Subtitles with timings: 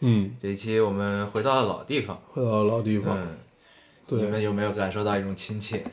[0.00, 3.36] 嗯，这一期我们回到了老地方，回到老地方，嗯，
[4.10, 5.84] 你们，有没有感受到一种亲切？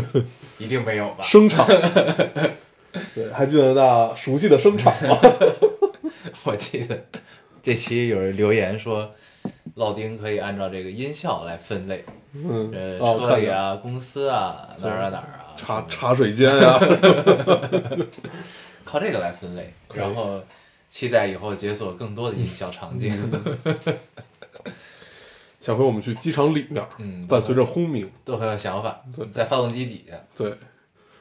[0.58, 1.24] 一定没有吧？
[1.24, 1.66] 声场，
[3.14, 5.18] 对，还记得那熟悉的声场吗？
[6.44, 7.04] 我记得
[7.62, 9.10] 这期有人留言说，
[9.74, 16.78] 老丁可以按照这个音效来分类，嗯，呃，哦，车里啊、公司啊、哪儿啊哪儿啊，茶茶水间呀，
[18.84, 20.42] 靠这个来分类，然后
[20.90, 23.16] 期待以后解锁更多的音效场景。
[25.60, 30.48] 下回我们去机场里面，嗯，伴随着轰鸣，都很有想法对，在发动机底下，对，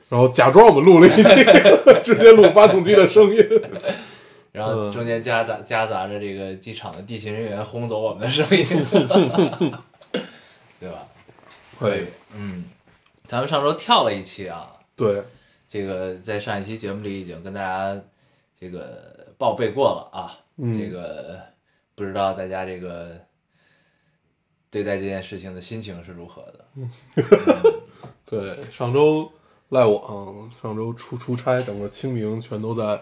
[0.07, 1.23] 然后假装我们录了一期，
[2.05, 3.37] 直接录发动机的声音，
[4.53, 8.65] 然后嗯中间夹杂夹杂着这个机场的地勤人员轰走我们的声音，
[10.79, 11.05] 对吧？
[11.77, 12.63] 可以，嗯，
[13.27, 15.21] 咱们上周跳了一期啊，对，
[15.69, 18.01] 这个在上一期节目里已经跟大家
[18.57, 20.77] 这个报备过了啊，嗯。
[20.77, 21.39] 这个
[21.95, 23.19] 不知道大家这个
[24.69, 26.65] 对待这件事情的心情是如何的？
[28.25, 29.31] 对，上周
[29.69, 33.01] 赖网，上周出出差，整个清明全都在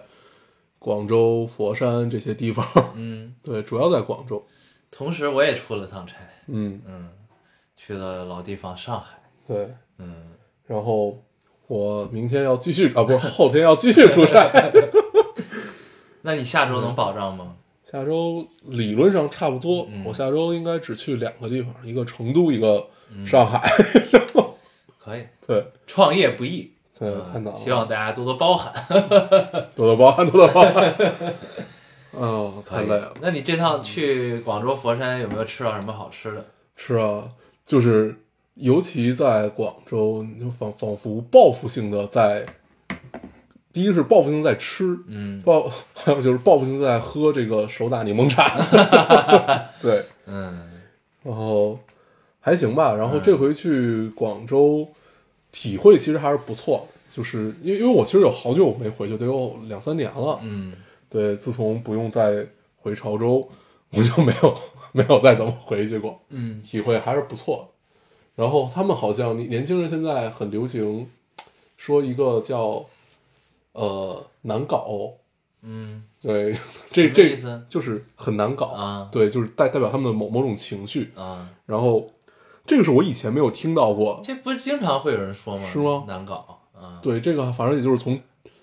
[0.80, 2.66] 广州、佛山这些地方，
[2.96, 4.46] 嗯， 对，主要在广州，
[4.90, 6.16] 同时我也出了趟差，
[6.48, 7.10] 嗯，嗯，
[7.76, 10.32] 去了老地方上海，对，嗯，
[10.66, 11.22] 然后
[11.68, 14.50] 我明天要继续啊，不是后天要继续出差，
[16.28, 17.56] 那你下周能保障吗？
[17.90, 22.86] 下周理论上差不多，嗯我下周应该只去两个地方，一个成都，一个
[23.26, 23.72] 上海。
[25.00, 28.74] 可以，对创业不易，对，嗯太难了，希望大家多多包涵。
[29.74, 30.94] 多多包涵，多多包涵。
[32.12, 33.14] 嗯，太累了。
[33.22, 36.46] 那你这趟去广州、佛山有没有吃到什么好吃的？
[36.76, 37.30] 是啊，
[37.66, 38.14] 就是
[38.56, 42.46] 尤其在广州，你就仿仿佛报复性的在，
[43.78, 48.58] 第一是报复性在吃，嗯报还有就是报复性在喝这个手打柠檬茶。
[49.80, 50.68] 对，嗯
[51.22, 51.78] 然后
[52.40, 52.96] 还行吧。
[52.96, 54.88] 然后这回去广州，
[55.52, 60.40] 体会其实还是不错，就是因为因为我其实有好久没回去，得有两三年了。
[60.42, 60.74] 嗯
[61.08, 63.48] 对，自从不用再回潮州，
[63.92, 64.58] 我就没有
[64.92, 67.70] 没有再怎么回去过，嗯体会还是不错。
[68.36, 71.08] 然后他们好像年年轻人现在很流行
[71.78, 72.84] 说一个叫
[73.78, 74.88] 呃难搞，
[75.62, 76.58] 嗯对，
[76.90, 81.12] 这这意思就是很难搞啊对，就是代代表他们的某某种情绪。
[81.16, 82.10] 啊，然后
[82.66, 85.66] 这个是我以前没有听到过，这不是经常会有人说吗？
[85.66, 87.00] 是吗难搞啊。
[87.02, 88.20] 对这个，反正也就是从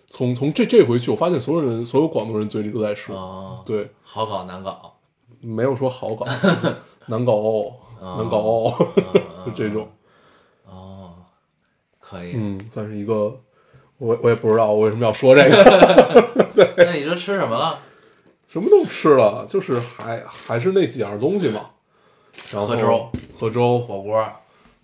[0.09, 4.99] 从从这这回去，我发现所有人所有广东人嘴里都在说，哦，对，好搞难搞，
[5.41, 6.27] 没有说好搞，
[7.07, 9.89] 难搞哦，啊难搞哦，啊就 这种，
[10.67, 11.15] 哦，
[12.01, 12.33] 可以。
[12.35, 13.41] 嗯，算是一个，
[13.99, 17.79] 我我也不知道我为什么要说这个， 对那你说吃什么了？
[18.49, 21.71] 什么都吃了，就是还还是那几样东西嘛，
[22.53, 24.27] 然后喝粥，喝粥，火锅。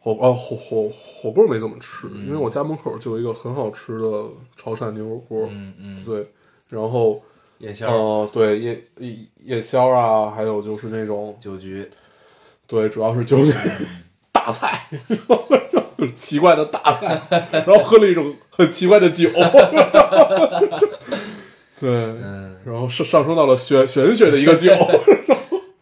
[0.03, 4.07] 火啊火火火锅没怎么吃，嗯因为我家门口就有一个很好吃的
[4.57, 6.27] 潮汕牛肉锅，嗯嗯，对，
[6.71, 7.23] 然后
[7.59, 11.87] 夜宵、呃对夜夜夜宵啊，还有就是那种酒局。
[12.67, 13.53] 对，主要是酒局
[14.33, 14.89] 大菜，
[16.09, 19.29] 奇怪的大菜，然后喝了一种很奇怪的酒，
[21.79, 24.71] 对，嗯，然后上上升到了玄玄学的一个酒，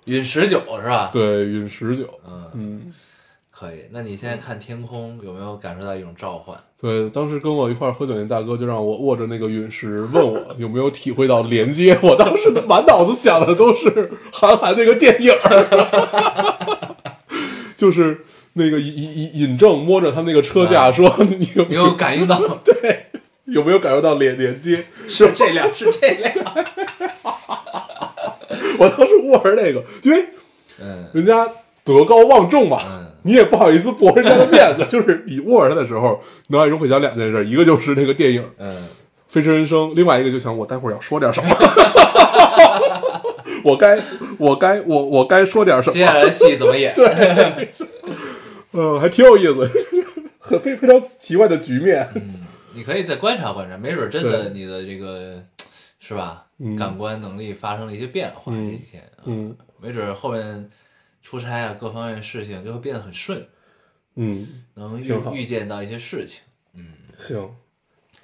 [0.05, 1.11] 陨石酒是吧？
[1.13, 2.95] 对，陨石酒，嗯，嗯，
[3.51, 3.81] 可以。
[3.91, 6.57] 那你现在看天空有没有感受到一种召唤？
[6.81, 11.99] 对，当时跟我一块儿喝酒那大哥就让我握着那个陨石，问我有没有体会到连接。
[12.01, 16.95] 我当时满脑子想的都是韩寒那个电影儿，
[17.77, 18.25] 就是
[18.59, 22.39] 那个尹尹尹正摸着他那个车架说：“你有没有感应到？
[22.65, 23.07] 对
[23.47, 26.31] 有没有感受到连连接是这辆，是这辆。？”
[28.79, 30.25] 我当时握着那个，因为
[30.81, 31.47] 嗯人家
[31.85, 38.45] 德高望重嘛，嗯你也不好意思驳人家的面子， 就是你握着它的时候，脑海中会想两件事，一个就是那个电影。
[38.59, 38.75] 嗯，
[39.29, 41.49] 《飞驰人生》，另外一个就想我待会儿要说点什么，
[43.65, 43.99] 我该
[44.39, 46.95] 我该我我该说点什么，接下来戏怎么演？
[46.95, 47.69] 对，
[48.73, 49.69] 嗯，还挺有意思，
[50.39, 55.43] 很非非常奇怪的局面，嗯，你可以再观察观察，没准真的你的这个
[56.01, 56.45] 是吧？
[56.61, 60.69] 嗯感官能力发生了一些变化，这嗯几天，啊嗯，没准后面
[61.23, 63.47] 出差啊各方面事情就会变得很顺，
[64.17, 66.41] 嗯，能预预见到一些事情，
[66.75, 66.85] 嗯
[67.17, 67.49] 行，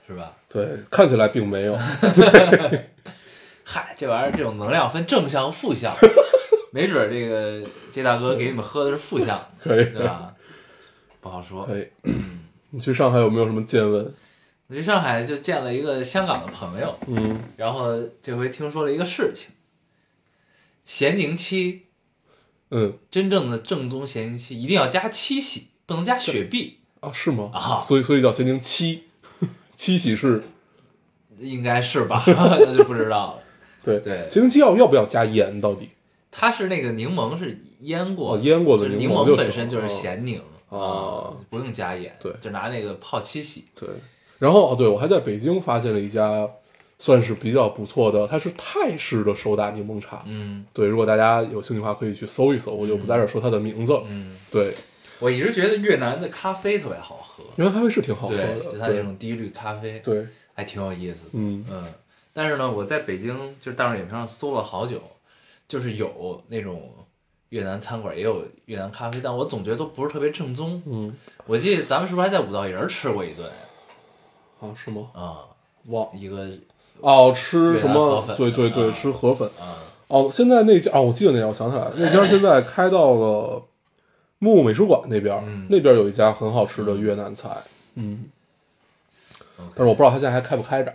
[0.06, 0.36] 是吧？
[0.48, 1.78] 对，看起来并没有，
[3.62, 5.94] 嗨，这玩意儿这种能量分正向负向，
[6.72, 7.62] 没准儿这个
[7.92, 10.33] 这大哥给你们喝的是负向，可以，对吧？
[11.24, 11.64] 不好说。
[11.64, 11.90] 哎。
[12.70, 14.12] 你去上海有没有什么见闻？
[14.66, 19.50] 我去上海就见了一个香港的朋友，嗯，然后这回听说了一个事情，
[20.84, 21.82] 咸宁七
[22.70, 27.50] 嗯，真正的正宗咸宁七一定要加七喜，不能加雪碧，啊，是吗？
[27.54, 29.04] 啊所以所以叫咸宁七，
[29.76, 30.42] 七喜是，
[31.38, 32.24] 应该是吧？
[32.26, 33.42] 那就不知道了。
[33.84, 35.60] 对对咸宁七要要不要加盐？
[35.60, 35.90] 到底？
[36.32, 40.42] 它是那个柠檬是腌过的，哦腌过的柠檬本身就是哦咸宁哦
[40.78, 43.66] 啊，不用加盐，对就拿那个泡七喜。
[43.74, 43.88] 对，
[44.38, 46.48] 然后哦，对我还在北京发现了一家
[46.98, 50.22] 算是比较不错的，它是泰式的手打柠檬茶。
[50.26, 53.98] 嗯对，如果大家有兴趣的话，可以去搜一搜，我就不在这儿说它的名字。
[54.08, 54.72] 嗯，对，
[55.18, 61.30] 我一直觉得越南的咖啡特别好喝，越南咖啡是挺好喝，的，就它那种低滤咖啡，对，对还挺有意思的。
[61.34, 61.84] 嗯嗯，
[62.32, 65.00] 但是呢，我在北京就是大众点评上搜了好久，
[65.68, 66.90] 就是有那种
[67.54, 70.82] 越南餐馆，也有越南咖啡，但我总觉得都不是特别正宗。
[70.86, 71.14] 嗯，
[71.46, 73.48] 我记得咱们是不是还在五道营儿吃过一顿？
[74.60, 75.06] 啊，是吗？
[75.14, 75.46] 啊？
[75.86, 76.08] 忘。
[76.12, 76.48] 一个
[76.98, 77.94] 哦，吃什么？
[77.94, 78.36] 河粉。
[78.36, 78.92] 对对对，啊。
[79.00, 79.48] 吃河粉。
[79.60, 79.78] 啊，
[80.08, 83.62] 哦，现在那家哦，我记得那家，我想起来了， 那家现在开到了
[84.40, 85.68] 木木美术馆那边，嗯。
[85.70, 87.50] 那边有一家很好吃的越南菜，
[87.94, 88.24] 嗯，
[89.76, 90.92] 但是我不知道他现在还开不开着，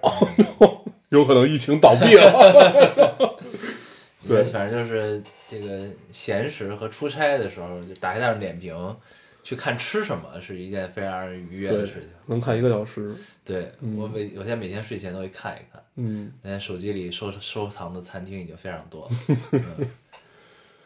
[1.08, 3.40] 有可能疫情倒闭了。
[4.28, 4.44] 对。
[4.44, 8.96] 反正就是这个闲时和出差的时候，就打开大众点评
[9.44, 15.82] 去看吃什么，是一件非常让人愉悦的事情。，能看一个小时，对我每我现在每天睡前都会看一看。
[15.96, 19.12] 嗯，现在手机里收收藏的餐厅已经非常多了，
[19.54, 19.88] 嗯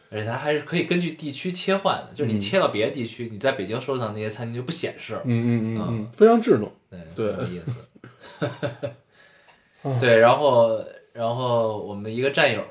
[0.10, 6.72] 而且它还是可以根据地区切换的，就是你切到别的地区，你在北京收藏那些餐厅就不显示，嗯嗯嗯嗯，非常智能。
[6.90, 8.90] 对，对很有意思。
[10.00, 10.80] 对，然后
[11.14, 12.62] 然后我们的一个战友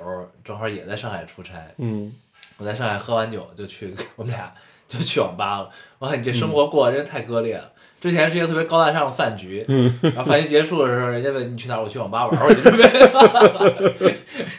[0.45, 2.13] 正好也在上海出差，嗯，
[2.59, 4.53] 我在上海喝完酒就去，我们俩
[4.89, 5.71] 就去网吧了。
[5.99, 7.71] 我看你这生活过得真太割裂了。
[8.01, 12.83] 之前是一个特别高大上的饭局，嗯然后饭局结束的时候，人家问你去哪儿，我去网吧玩会儿去，准备。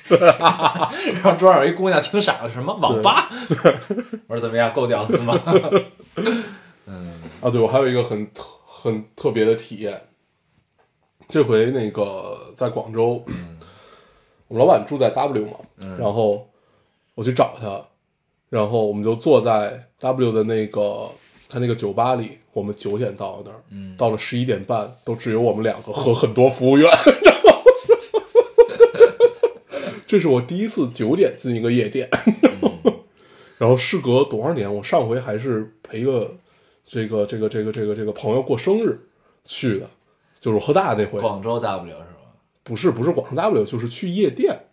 [1.12, 3.30] 然后桌上有一姑娘听傻了，什么网吧？
[4.28, 5.38] 我说怎么样，够屌丝吗？
[6.86, 10.02] 嗯啊，对我还有一个很特很特别的体验，
[11.28, 13.26] 这回那个在广州，
[14.54, 15.58] 我们老板住在 W 嘛，
[15.98, 16.48] 然后
[17.16, 17.84] 我去找他，
[18.52, 21.10] 然后我们就坐在 W 的那个
[21.50, 26.88] 他那个酒吧里，我们九点到那儿，嗯到了十一点半都只有我们两个和很多服务员。
[30.06, 32.08] 这是我第一次九点进一个夜店，
[33.58, 36.32] 然后事隔多少年，我上回还是陪个
[36.86, 39.00] 这个这个这个这个这个朋友过生日
[39.46, 39.90] 去的，
[40.40, 42.08] 就是喝大那回，广州 W 是吧？
[42.64, 44.68] 不是不是广州 W，就是去夜店。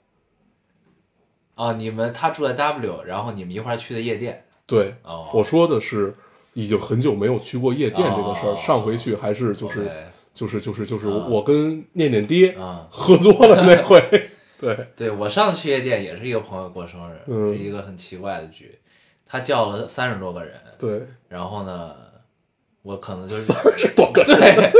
[1.56, 4.44] 哦，你们他住在 W，然后你们一块儿去的夜店。
[4.66, 5.28] 对，哦。
[5.34, 6.14] 我说的是
[6.54, 9.90] 已经很久没有去过夜店这个事儿，哦上回去还是就是、OK
[10.32, 14.00] 就是就是就是啊我跟念念爹啊喝多了那 回，
[14.58, 17.52] 对，对我上次去夜店也是一个朋友过生日，嗯。
[17.52, 18.78] 是一个很奇怪的局，
[19.26, 21.94] 他叫了三十多个人，对，然后呢，
[22.82, 23.52] 我可能就是
[23.94, 24.72] 多个 对，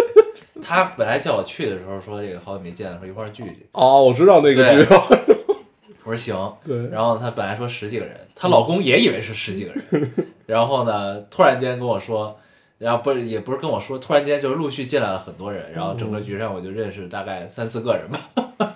[0.71, 4.95] 他本来叫我去的时候说这个好久没见了，说一块儿聚聚，哦，我知道那个对剧，
[6.05, 10.13] 我说行， 对然后他本来说十几个人，她老公也以为是十几个人，
[10.47, 12.39] 然后呢，突然间跟我说。
[12.79, 18.75] 然后不是也不是跟我说，突然间就陆续进来了很多人，然后整个局上我就认识大概三四个人吧，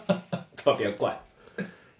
[0.54, 1.18] 特别怪。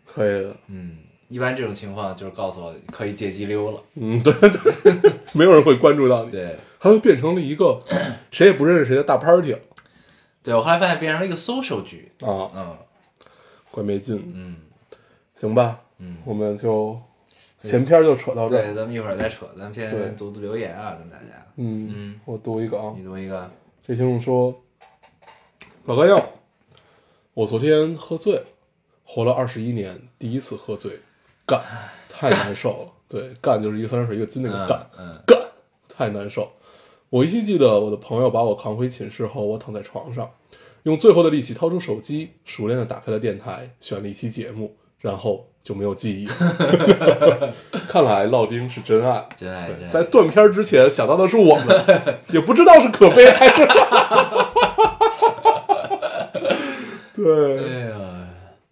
[0.04, 0.98] 可以的，嗯，
[1.28, 3.80] 一般这种情况就是告诉我可以借机溜了。
[3.94, 7.82] 嗯，对对，没有人会关注到你，对，它就变成了一个
[8.30, 9.56] 谁也不认识谁的大 party
[10.44, 12.12] 对我后来发现变成了一个 social 局。
[12.20, 12.78] 啊，嗯
[13.72, 14.56] 怪没劲，嗯，
[15.34, 16.96] 行吧，嗯，我们就
[17.58, 21.44] 闲篇就扯到这对，儿，咱们一会儿再扯，咱们先读读留言啊，跟大家。
[21.56, 23.50] 嗯嗯，我读一个啊，你读一个。
[23.84, 24.54] 这听众说
[25.84, 26.24] ：“老干药，
[27.34, 28.44] 我昨天喝醉了，
[29.04, 31.00] 活了二十一年，第一次喝醉，
[31.44, 31.60] 干，
[32.08, 32.92] 太难受了。
[33.08, 35.38] 对，干就是一个三点水一个金那个干，嗯干，
[35.88, 36.50] 太难受。
[37.14, 40.28] 我依稀记得我的朋友把我扛回寝室后，我躺在床上，
[40.82, 46.34] 用最后的力气掏出手机，熟练的打开了电台，选了一期节目，然后就没有记忆了。
[47.86, 49.88] 看来烙丁是真爱。”真爱真爱。
[49.88, 51.84] 在断片儿之前想到的是我们，
[52.32, 53.64] 也不知道是可悲还是。
[57.14, 57.96] 对，哎呀，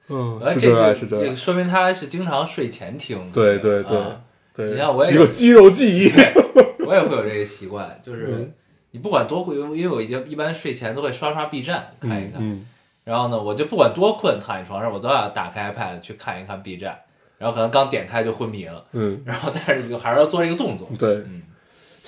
[0.08, 1.36] 嗯，是真爱，是这真爱。
[1.36, 3.30] 说明他是经常睡前听。
[3.32, 6.10] 对对对你看我也一个肌肉记忆，
[6.86, 8.54] 我也会有这个习惯，就是嗯
[8.92, 12.66] 你不管多困，因为我已经一般睡前都会刷刷 B 站看一看，嗯，
[13.04, 17.00] 然后呢，我就不管多困，躺在床上我都要打开 iPad 去看一看 B 站，
[17.38, 21.42] 然后可能刚点开就昏迷了，嗯然后但是就还是要做这个动作嗯，，对，嗯，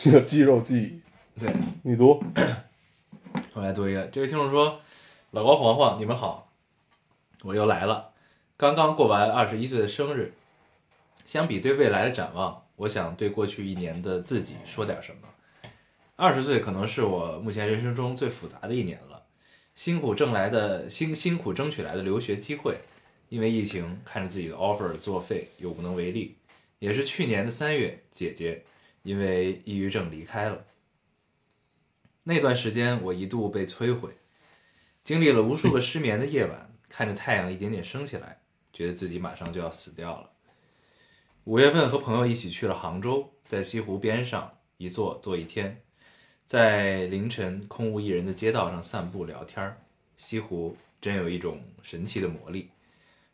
[0.05, 1.01] 一个肌肉记忆。
[1.41, 1.53] 对，
[1.83, 2.23] 你读，
[3.55, 4.79] 我来读一个，这位听众说
[5.33, 6.49] ：“老高、黄黄，你们好，
[7.43, 8.11] 我又来了。
[8.57, 10.33] 刚刚过完二十一岁的生日，
[11.25, 15.29] 相比对未来的展望，我想对过去一年的自己说点什么。
[16.17, 19.27] 二十岁可能是我目前人生中最复杂的一年了，
[19.75, 22.79] 辛苦挣来的辛辛苦争取来的留学机会，
[23.29, 26.37] 因为疫情看着自己的 offer 作废又无能为力，
[26.79, 28.63] 也是去年的三月，姐姐
[29.03, 30.65] 因为抑郁症离开了。”
[32.23, 34.11] 那段时间，我一度被摧毁，
[35.03, 38.41] 经历了无数个失眠的夜晚，看着太阳一点点升起来，
[38.73, 40.31] 觉得自己马上就要死掉了。
[41.47, 45.83] 五月份和朋友一起去了杭州，在西湖边上一坐坐一天，
[46.47, 49.77] 在凌晨空无一人的街道上散步聊天。
[50.17, 52.71] 西湖真有一种神奇的魔力，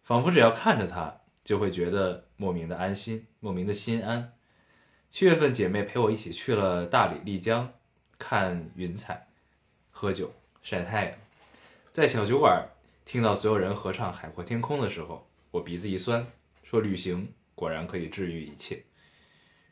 [0.02, 4.32] 仿佛只要看着它，就会觉得莫名的安心，莫名的心安。
[5.08, 7.72] 七月份，姐妹陪我一起去了大理、丽江，
[8.18, 9.28] 看云彩、
[9.92, 11.14] 喝酒、晒太阳。
[11.92, 12.66] 在小酒馆
[13.04, 16.26] 听到所有人合唱《海阔天空》的时候，我鼻子一酸，
[16.64, 18.82] 说旅行果然可以治愈一切。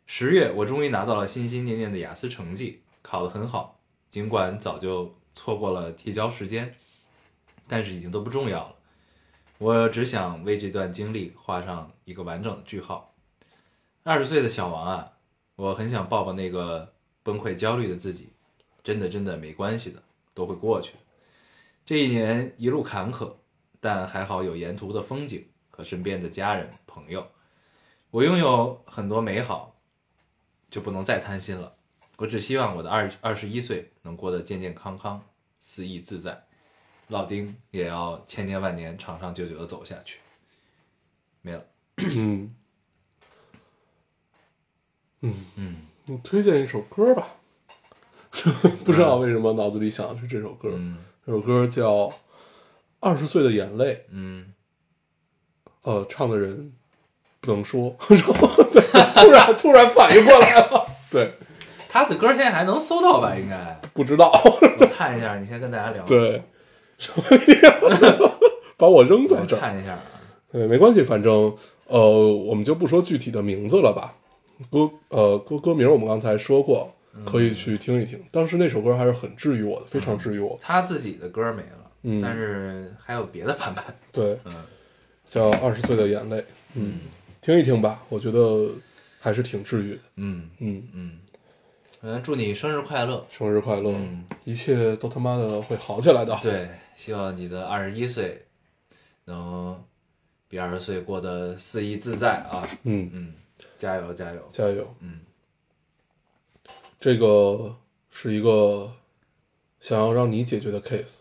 [0.05, 3.81] 十月，我终于拿到了心心念念的雅思成绩，考得很好。
[4.11, 6.75] 尽管早就错过了提交时间，
[7.67, 8.77] 但是已经都不重要了。
[9.57, 13.15] 我只想为这段经历画上一个完整的句号。
[14.03, 15.13] 二十岁的小王啊，
[15.57, 16.93] 我很想抱抱那个
[17.23, 18.29] 崩溃焦虑的自己，
[18.85, 20.03] 真的真的没关系的，
[20.35, 20.99] 都会过去的。
[21.87, 23.33] 这一年一路坎坷，
[23.81, 27.27] 但还好有沿途的风景和身边的家人朋友。
[28.11, 29.77] 我拥有很多美好，
[30.71, 31.75] 就不能再贪心了。
[32.17, 35.23] 我只希望我的二二十一岁能过得健健康康、
[35.61, 36.47] 肆意自在，
[37.09, 40.21] 老丁也要千年万年、长长久久的走下去。
[41.43, 41.65] 没了，
[41.99, 42.55] 嗯。
[45.21, 45.47] 嗯。
[45.57, 47.37] 嗯，你推荐一首歌吧。
[48.85, 50.99] 不知道为什么脑子里想的是这首歌，嗯。
[51.27, 52.09] 这首歌叫
[53.01, 54.55] 《二十岁的眼泪》，嗯，
[55.83, 56.73] 呃，唱的人
[57.41, 57.95] 不能说，
[58.73, 58.83] 对，
[59.15, 61.33] 突然突然反应过来了， 对，
[61.89, 63.35] 他的歌现在还能搜到吧？
[63.37, 64.31] 应该，不知道，
[64.81, 65.37] 我看一下。
[65.37, 66.43] 你先跟大家聊，对，
[66.99, 67.15] 所
[67.47, 67.57] 以
[68.77, 70.03] 把我扔在我这儿，看一下啊。
[70.53, 71.55] 对，没关系，反正
[71.87, 74.15] 呃，我们就不说具体的名字了吧。
[74.71, 76.93] 歌呃歌歌名我们刚才说过，
[77.25, 78.21] 可以去听一听。
[78.33, 80.59] 当时那首歌还是很治愈我的，非常治愈我。
[80.61, 83.85] 他自己的歌没了，嗯但是还有别的版本。
[84.11, 84.53] 对，嗯
[85.29, 86.37] 叫《二十岁的眼泪》，
[86.75, 87.01] 嗯，
[87.49, 88.69] 听一听吧，我觉得
[89.19, 90.01] 还是挺治愈的。
[90.17, 91.19] 嗯嗯，嗯，
[92.03, 93.27] 嗯，祝你生日快乐。
[93.31, 96.39] 生日快乐，嗯一切都他妈的会好起来的。
[96.43, 98.45] 对，希望你的二十一岁
[99.25, 99.83] 能
[100.47, 102.69] 比二十岁过得肆意自在啊！
[102.83, 103.33] 嗯，嗯，
[103.79, 104.49] 加油加油！
[104.53, 104.87] 加油。
[105.01, 105.21] 嗯，
[107.01, 107.75] 这个
[108.11, 108.93] 是一个
[109.81, 111.21] 想要让你解决的 case。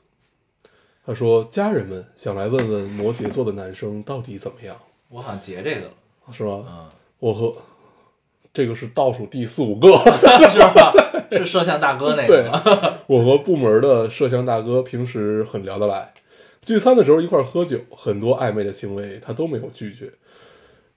[1.05, 5.93] 他说：“家人们想来问问摩羯座的男生到底怎么样，我好像截这个了，
[6.31, 6.63] 是吗？
[6.67, 6.85] 嗯，
[7.19, 7.53] 我和
[8.53, 9.89] 这个是倒数第四五个。
[10.51, 10.93] 是吧？
[11.31, 12.49] 是摄像大哥那个对？
[13.07, 16.13] 我和部门的摄像大哥平时很聊得来，
[16.61, 20.11] 聚餐的时候一块喝酒，很多暧昧的行为他都没有拒绝。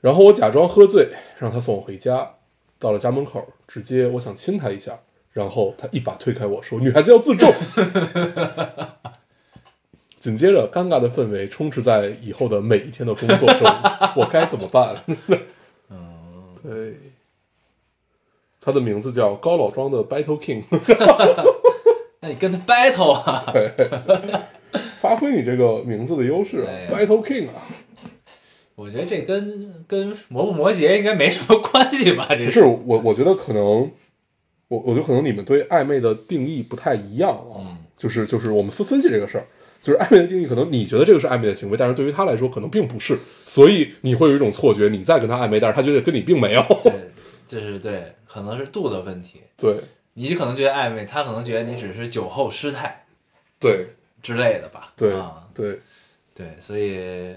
[0.00, 1.08] 然后我假装喝醉，
[1.38, 2.30] 让他送我回家。
[2.78, 4.98] 到了家门口，直接我想亲他一下，
[5.32, 7.52] 然后他一把推开我说：“女孩子要自重。”
[10.20, 13.66] 紧接着，尴尬的氛围充斥在以后的每一天的工作中，
[14.14, 14.94] 我该怎么办？
[15.88, 16.94] 嗯， 对，
[18.60, 20.62] 他的名字叫高老庄的 Battle King。
[22.20, 23.42] 那你跟他 battle 啊？
[25.00, 27.66] 发挥你这个名字的优势啊哎，Battle King 啊，
[28.74, 32.26] 我觉得这跟跟摩不摩羯应该没什么关系吧？
[32.28, 33.90] 这不是我，我觉得可能，
[34.68, 39.46] 我我觉得可能你们对暧昧的定义不太一样啊，嗯就是就是我们分分析这个事儿，
[39.80, 46.92] 就是暧昧的定义，可能你觉得这个是暧昧的行为，但是对于他来说可能并不是，所以你会有一种错觉，你在跟他暧昧，但是他觉得跟你并没有，对，
[47.48, 49.40] 这是对，可能是度的问题。
[49.56, 49.80] 对
[50.14, 53.04] 你可能觉得暧昧，他可能觉得你只是酒后失态
[53.58, 53.86] 对
[54.22, 54.92] 之类的吧？
[54.96, 55.80] 对啊，对，
[56.34, 57.34] 对，所以，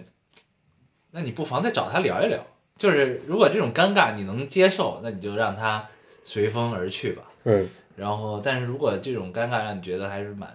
[1.12, 2.40] 那你不妨再找他聊一聊。
[2.76, 5.88] 就是如果这种尴尬你能接受，那你就让他
[6.26, 7.24] 随风而去吧。
[7.44, 10.50] 嗯然后，但是如果这种尴尬让你觉得还是蛮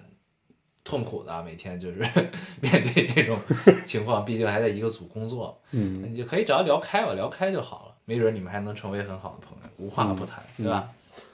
[0.89, 1.99] 痛苦的啊，每天就是
[2.63, 3.39] 面对这种
[3.85, 7.95] 情况，毕竟还在一个组工作，嗯你就可以找他聊开吧，聊开就好了。
[8.07, 10.89] 没准你们还能成为很好的朋友，无话不谈，嗯对吧？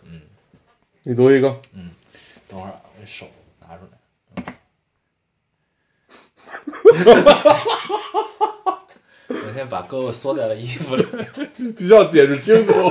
[0.04, 0.23] 嗯
[1.04, 1.90] 你读一个，嗯
[2.49, 3.26] 等会儿啊，这手
[3.61, 3.90] 拿出来。
[6.46, 7.62] 哈哈哈
[9.28, 11.04] 我先把胳膊缩在了衣服里。
[11.73, 12.73] 必须要解释清楚。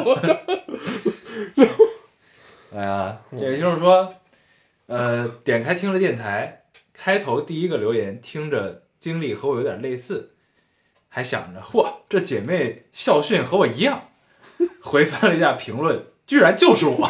[2.74, 4.14] 哎呀，这位听众说，
[4.88, 6.64] 呃，点开听了电台，
[6.94, 10.32] 开头第一个留言听着经历和我有点类似，
[11.10, 14.10] 还想着，嚯，这姐妹校训和我一样。
[14.82, 17.10] 回翻了一下评论，居然就是我，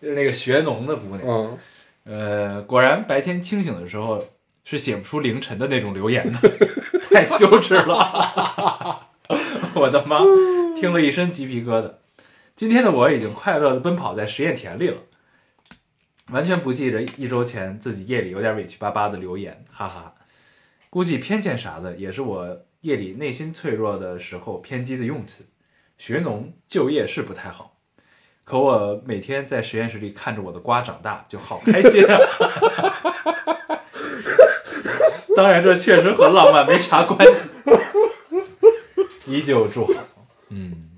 [0.00, 1.22] 就是那个学农的姑娘。
[1.24, 1.58] 嗯，
[2.04, 4.24] 呃，果然白天清醒的时候
[4.64, 6.38] 是写不出凌晨的那种留言的，
[7.10, 9.06] 太羞耻了！
[9.74, 10.18] 我的妈，
[10.78, 11.92] 听了一身鸡皮疙瘩。
[12.56, 14.98] 今天的我已经快乐的奔跑在实验田里了，
[16.30, 20.14] 完全不记着一周前自己夜里有点委屈巴巴的留言，哈哈。
[20.90, 25.44] 估计偏见啥的也是我夜里内心脆弱的时候偏激的用词。
[25.98, 27.76] 学农就业是不太好，
[28.42, 32.18] 可我每天在实验室里看着我的瓜长大，就好开心啊！
[35.36, 37.50] 当然，这确实和浪漫没啥关系。
[39.26, 39.92] 依旧祝好，
[40.50, 40.93] 嗯。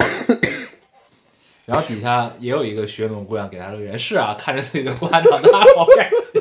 [1.67, 6.41] 然后底下也有一个学农姑娘给他留言：“是啊，看着自己的瓜长大，好开心。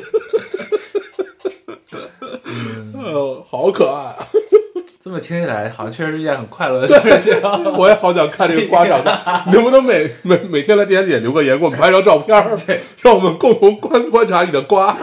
[2.94, 4.16] 呃，好可爱啊！
[5.02, 7.40] ”这么听起来，好像确实是一件很快乐的事情。
[7.76, 14.96] 我也好想看这个瓜长大， 能不能每每每天来电台点留个言，给我们拍张照片儿，对，让我们共同观观察你的瓜。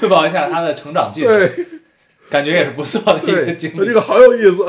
[0.00, 1.50] 汇报一下他的成长进程，对
[2.30, 3.86] 感觉也是不错的一个对，经历。
[3.86, 4.64] 这个好有意思，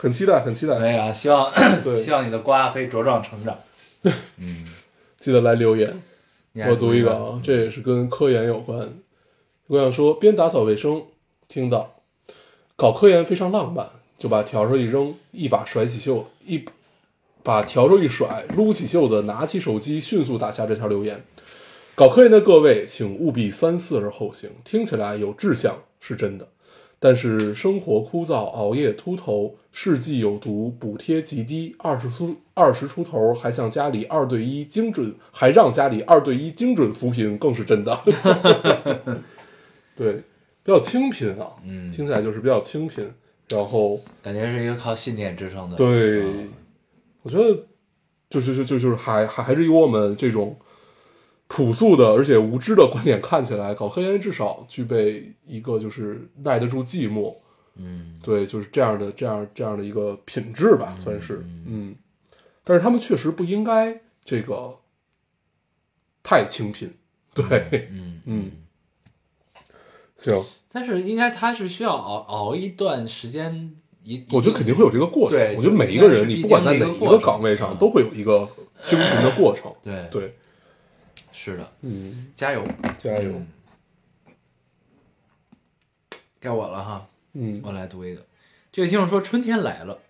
[0.00, 0.78] 很期待，很期待。
[0.78, 1.52] 哎呀，希望
[1.84, 3.58] 对 希望你的瓜可以茁壮成长。
[4.38, 4.66] 嗯，
[5.18, 6.02] 记得来留言。
[6.54, 8.88] 我读一个个啊，这也是跟科研有关。
[9.66, 11.02] 我想说，边打扫卫生，
[11.48, 12.00] 听到
[12.76, 16.64] 搞科研非常浪漫，就把笤帚一扔，一把甩起袖，一
[17.42, 21.22] 把笤帚一甩，撸起袖子，拿起手机，迅速打下这条留言。
[21.94, 24.48] 搞科研的各位，请务必三思而后行。
[24.64, 26.48] 听起来有志向是真的，
[27.02, 37.98] 但是生活枯燥，熬夜秃头，试剂有毒，补贴极低，二十出二十出头还向家里二对一精准，还让家里二对一精准扶贫，更是真的。
[39.96, 40.12] 对，
[40.62, 43.10] 比较清贫啊，嗯听起来就是比较清贫。
[43.48, 45.76] 然后，感觉是一个靠信念支撑的。
[45.76, 46.48] 对，嗯
[47.22, 47.66] 我觉得
[48.28, 50.56] 就是就就就是还还还是以我们这种
[51.52, 57.34] 朴素的而且无知的观点看起来，搞科研至少具备一个就是耐得住寂寞，
[57.74, 61.96] 嗯，对，就是这样的这样这样的一个品质吧，算是，嗯，
[62.62, 64.78] 但是他们确实不应该这个
[66.22, 66.94] 太清贫，
[67.34, 68.52] 对，嗯 嗯，
[70.16, 78.48] 行，但是应该他是需要熬熬一段时间，一我觉得肯定会有这个过程，对我觉得每一个人，你不管在哪一个岗位上，嗯都会有一个
[78.80, 80.08] 清贫的过程，对。
[80.12, 80.36] 对，
[81.42, 82.62] 是的，嗯，加油。
[82.98, 83.46] 加油，嗯。
[86.38, 87.62] 该我了哈，嗯。
[87.64, 88.26] 我来读一个。
[88.70, 90.00] 这位听众说春天来了，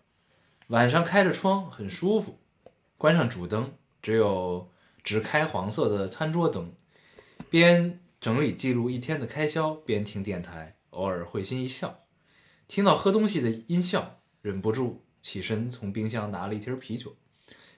[0.67, 2.37] 晚上开着窗很舒服，
[2.99, 4.69] 关上主灯，只有
[5.05, 6.73] 只开黄色的餐桌灯，
[7.49, 12.01] 边整理记录一天的开销，边听电台，偶尔会心一笑，
[12.67, 17.15] 听到喝东西的音效，忍不住起身从冰箱拿了一瓶啤酒，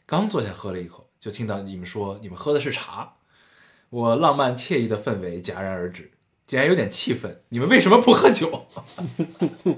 [0.06, 3.16] 刚坐下喝了一口，就听到你们说你们喝的是茶，
[3.92, 6.10] 我浪漫惬意的氛围戛然而止，
[6.46, 8.64] 竟然有点气愤，你们为什么不喝酒？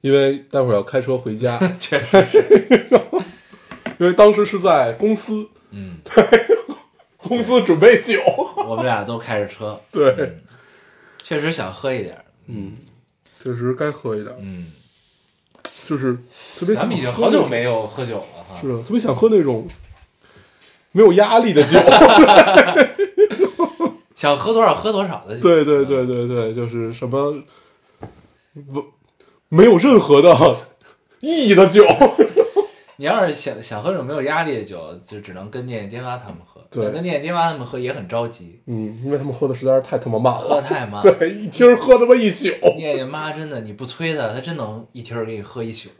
[0.00, 2.88] 因为待会儿要开车回家， 确实是，
[4.00, 6.24] 因为当时是在公司，嗯，对
[7.18, 8.20] 公司准备酒，
[8.56, 10.40] 我们俩都开着车，对，嗯
[11.22, 12.78] 确实想喝一点，嗯，
[13.40, 14.72] 确实该喝一点，嗯，
[15.86, 16.14] 就是
[16.58, 19.68] 特别想咱们已经好久没有喝酒了哈，是的，特别想喝那种
[20.92, 21.78] 没有压力的酒，
[24.16, 27.34] 想喝多少喝多少的酒，对对对对对，就是什么
[28.72, 28.84] 不
[29.48, 30.56] 没有任何的
[31.20, 31.84] 意义的酒，
[32.96, 36.84] 你要是想想喝这种没有压力的酒，就只能跟念念爹妈他们喝，对。
[36.84, 40.40] 但跟念念爹妈他们喝也很着急，嗯，因为他们喝的实在是太他妈慢了。
[40.40, 45.90] 喝，太慢， 对，一听喝他妈一宿，念念妈真的，你不催他，他真能一听给你喝一宿。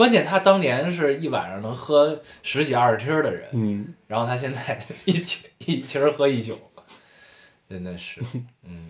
[0.00, 6.58] 关键他当年是一晚上能喝十几二十听儿的人，嗯，然后他现在 一听一听儿喝一宿，
[7.68, 8.22] 真的是，
[8.64, 8.88] 嗯。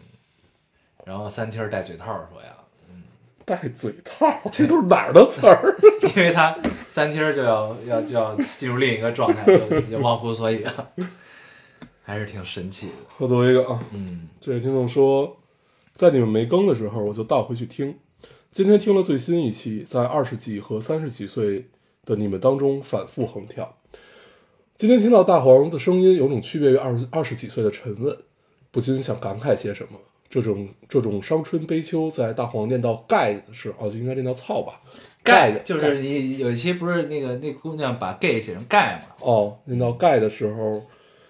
[1.04, 2.56] 然后三听儿戴嘴套儿说呀，
[2.88, 3.02] 嗯
[3.44, 5.76] 戴嘴套，这都是哪儿的词儿？
[6.14, 6.56] 因为他
[6.88, 10.86] 三听儿就要要就要进入另一个状态，就就忘乎所以了，
[12.04, 12.92] 还是挺神奇的。
[13.18, 15.36] 我读一个啊，嗯这位听众说，
[15.96, 17.98] 在你们没更的时候，我就倒回去听。
[18.52, 21.66] 今天听了最新一期，在二十几和三十几岁
[22.04, 23.76] 的你们当中反复横跳。
[24.76, 28.16] 今天听到大黄的声音，有种区别于二十二十几岁的沉稳，
[28.72, 30.00] 不禁想感慨些什么。
[30.28, 34.80] 这种这种伤春悲秋，在大黄念到盖的时候，哦，就应该念到操吧，
[35.22, 39.14] 盖的就是你有一期不是那个那姑娘把 gay 写成盖嘛？
[39.20, 40.82] 哦，念到盖的时候，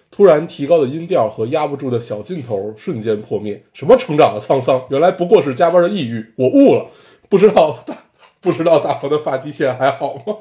[0.09, 3.63] 突然提高的音调和压不住的小劲头瞬间破灭。
[3.73, 6.25] 什么成长的沧桑，原来不过是加班的抑郁。
[6.35, 6.87] 我悟了，
[7.31, 7.95] 不知道大
[8.41, 10.35] 不知道大黄的发际线还好吗？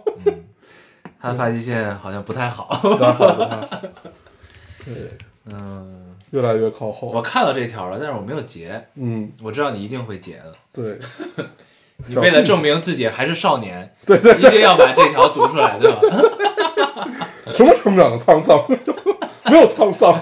[1.23, 2.69] 她发际线好像不太好。
[4.85, 7.07] 对，嗯，越来越靠后。
[7.09, 8.89] 我看到这条了，但是我没有截。
[8.97, 10.53] 嗯，我知道你一定会截的。
[10.73, 10.99] 对，
[12.09, 16.01] 你为了证明自己还是少年， 对对一定要把这条读出来，对吧？
[17.55, 18.65] 什么成长的沧桑，
[19.45, 20.21] 没有沧桑。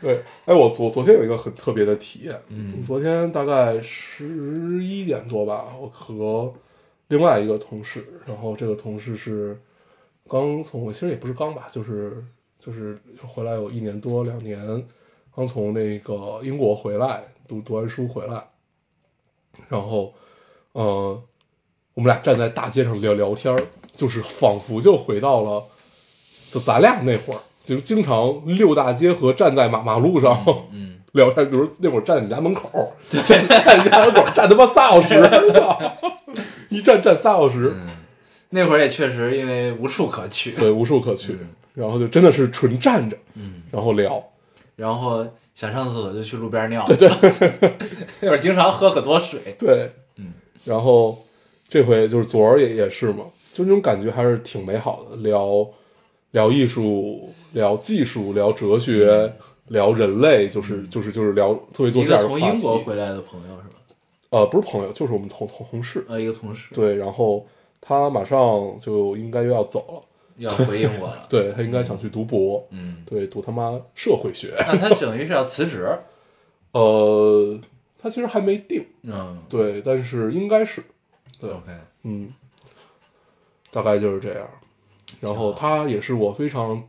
[0.02, 2.82] 对，哎，我昨昨天有一个很特别的体验，嗯。
[2.82, 6.52] 昨天大概十一点多吧，我和
[7.08, 9.60] 另外一个同事，然后这个同事是
[10.26, 12.24] 刚从，我其实也不是刚吧，就是
[12.58, 14.86] 就是回来有一年多两年，
[15.34, 18.42] 刚从那个英国回来，读读完书回来，
[19.68, 20.14] 然后，
[20.72, 21.22] 呃，
[21.94, 25.66] 我们俩站在大街上聊聊天儿，就是仿佛就回到了，
[26.48, 35.30] 就咱俩那会儿，就经常溜大街和站在马马路上，嗯， 聊天，比如那会儿站在你家门口， 站在你家门口站他妈仨小时，
[36.68, 37.72] 一站站仨小时，
[38.50, 41.38] 那会儿也确实因为无处可去，对，无处可去，
[41.74, 44.20] 然后就真的是纯站着，嗯，然后聊，
[44.74, 47.08] 然后想上厕所就去路边尿，对对，
[48.20, 50.32] 那会儿经常喝可多水，对，嗯，
[50.64, 51.16] 然后
[51.68, 55.64] 这回就是昨儿也也是嘛，就那种感觉还是挺美好的，聊
[56.32, 59.32] 聊艺术，聊技术，聊哲学，
[59.68, 62.40] 聊人类，就是就是就是聊特别多一个这样的话题。
[62.40, 63.74] 从英国回来的朋友是吧？
[64.30, 66.04] 呃，不是朋友，就是我们同同同事。
[66.08, 67.44] 呃，一个同事对，然后
[67.80, 70.02] 他马上就应该又要走了，
[70.36, 74.54] 要回英国了， 对他应该想去读博，嗯，对，读他妈社会学。
[74.60, 75.88] 那他等于是要辞职，
[76.70, 77.58] 呃，
[77.98, 80.80] 他其实还没定，嗯对，但是应该是，
[81.40, 81.72] 对，，OK，
[82.04, 82.32] 嗯，
[83.72, 84.48] 大概就是这样。
[85.20, 86.82] 然后他也是我非常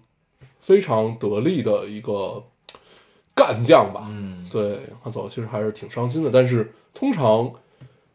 [0.59, 2.43] 非常得力的一个
[3.35, 6.29] 干将吧，嗯，对他走其实还是挺伤心的。
[6.33, 7.51] 但是通常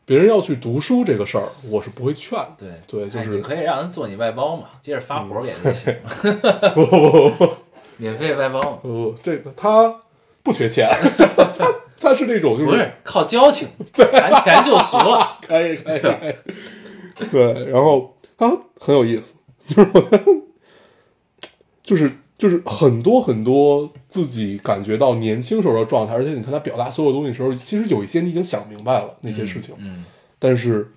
[0.04, 2.38] 别人要去读书这个事儿，我是不会劝。
[2.56, 5.96] 对对，就是哎你可以让人做你外包嘛，接着发活给他就行，
[6.74, 7.48] 不不不不
[7.98, 10.02] 免费外包嘛，不，这个他
[10.42, 10.88] 不缺钱，
[11.58, 16.34] 他他是那种就是不是靠交情，谈钱就俗了，可以可以可以，
[17.30, 18.46] 对，然后他
[18.78, 19.34] 很有意思，
[19.74, 20.42] 就是我
[21.82, 30.04] 就是就是很多很多自己感觉到年轻时候的状态，而且你看他表达所有东西的时候，其实有一些你已经想明白了那些事情，嗯。
[30.38, 30.90] 但是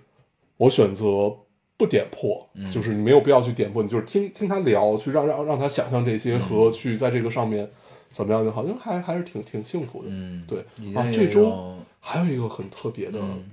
[0.58, 1.34] 我选择
[1.78, 2.70] 不点破，嗯。
[2.72, 6.40] 就是你没有必要去点破，你就是听听他聊，去让让让他想象这些嗯。
[6.42, 7.70] 和去在这个上面
[8.12, 10.10] 怎么样就好，像还还是挺挺幸福的。
[10.10, 10.60] 嗯，对
[10.96, 13.44] 啊这周还有一个很特别的，嗯。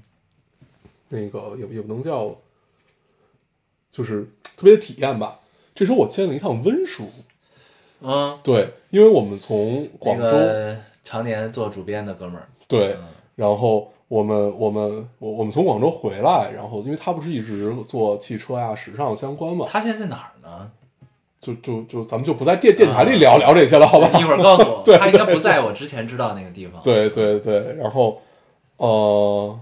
[1.08, 2.34] 那个也也不能叫，
[3.96, 4.22] 就是
[4.56, 5.38] 特别的体验吧。
[5.74, 7.10] 这时候我签了一趟温书，
[8.00, 13.04] 嗯，对，因为我们从广那州，个常年做主编的哥们儿，对，嗯
[13.36, 20.70] 然后我们我们我我们从广州回来，然后因为他不是一直做汽车呀、时尚相关嘛，他现在在哪儿呢？
[21.38, 24.18] 就就就咱们就不在电电台里聊聊这些了，好吧？
[24.18, 26.82] 一会儿告诉我， 对他应该不在我之前知道那个地方。
[26.82, 28.20] 对对对，然后
[28.78, 29.60] 呃，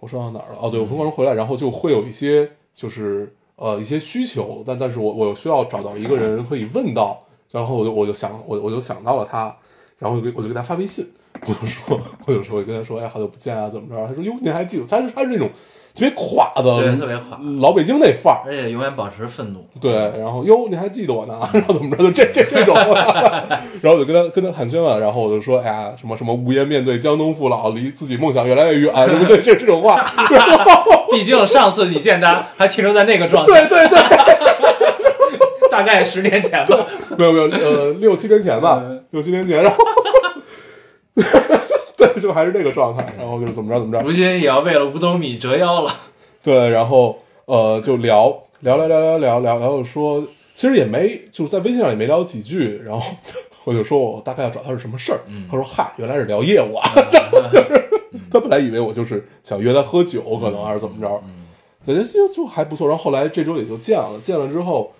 [0.00, 0.58] 我说到哪儿了？
[0.60, 9.52] 哦，对，我从广州回来，然后就会有一些就是呃一些需求，但但是我我需要找到一个人可以问到，然后我就我就想我我就想到了他，
[9.98, 11.04] 然后我就给我就给他发微信，
[11.40, 14.06] 我就说我有时候会跟他说，哎，好久不见啊，怎么着？
[14.06, 14.86] 他说哟，你还记得？
[14.86, 15.50] 他是他是那种
[15.98, 19.66] 别垮的，对特别垮老北京那范儿，而且永远保持愤怒。
[19.80, 21.38] 对，然后哟，你还记得我呢？
[21.52, 22.02] 然后怎么着？
[22.04, 22.74] 就这这这种，
[23.82, 29.42] 然后我就跟他跟他寒暄了，然后我就说，哎呀，什么什么无颜面对江东父老，离自己梦想越来越远，对不对？
[29.42, 30.04] 这这种话，
[31.10, 33.98] 毕竟上次你见他还停留在那个状态，对对对，
[35.70, 36.86] 大概十年前吧。
[37.16, 39.78] 没有没有，呃，六七年前吧，六七年前，然后，
[41.98, 45.92] 对，就还是这个状态，然后就是怎么着怎么着，如今也要为了五斗米折腰了。
[46.42, 53.04] 对，然后呃，就聊聊聊聊聊聊聊，然后说，其实也没就是在微信上也没聊几句，然后
[53.64, 56.88] 我就说我大概要找他是什么事儿，他说嗨，原来是聊业务啊，
[57.52, 57.88] 就是
[58.30, 61.20] 他本来以为我就是想约他喝酒，可能还是怎么着，
[61.84, 62.88] 感觉就就还不错。
[62.88, 64.92] 然后后来这周也就见了，见了之后，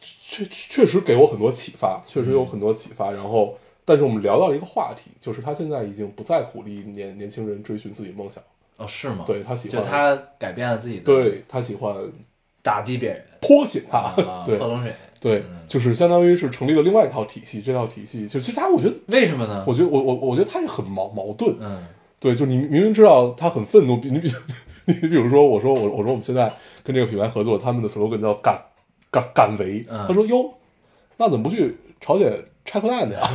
[0.00, 3.10] 确确实给我很多启发，确实有很多启发。
[3.10, 8.42] 然后但是我们聊到了一个话题，就是他现在已经不再鼓励年年轻人追寻自己梦想，
[8.76, 9.24] 哦，是吗？
[9.26, 11.94] 对他喜欢，就他改变了自己的，对他喜欢
[12.62, 19.64] 打击别人， 泼醒他，啊，对泼冷水，对，就是相当于是成立了另外一套体系，这套体系就其实他我觉得，为什么呢？
[19.66, 21.84] 我觉得我我我觉得他也很矛矛盾，嗯
[22.18, 24.32] 对，就你明明知道他很愤怒，你比
[24.86, 26.50] 你比如说，我说我我说我们现在
[26.82, 28.58] 跟这个品牌合作，他们的 slogan 叫敢
[29.10, 30.52] 敢敢为，嗯他说哟，
[31.18, 32.30] 那怎么不去朝鲜
[32.66, 33.26] 拆核弹去啊？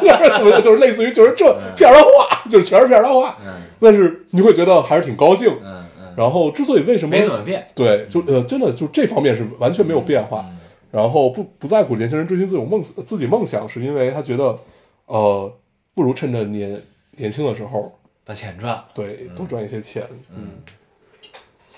[0.00, 1.44] 就 是就是类似于就是这
[1.76, 5.48] 片儿的话，就是全是片儿的话，嗯但是你会觉得还是挺高兴。
[5.64, 10.44] 嗯嗯，然后之所以为什么没怎么变，对，就呃真的就这方面是完全没有变化。
[10.48, 10.54] 嗯
[10.90, 14.58] 然后不不在乎年轻人追寻自己梦自己梦想，是因为他觉得
[15.04, 15.52] 呃
[15.94, 16.80] 不如趁着年
[17.18, 17.92] 年轻的时候。
[18.24, 20.02] 把钱赚，对，多赚一些钱，
[20.34, 20.48] 嗯，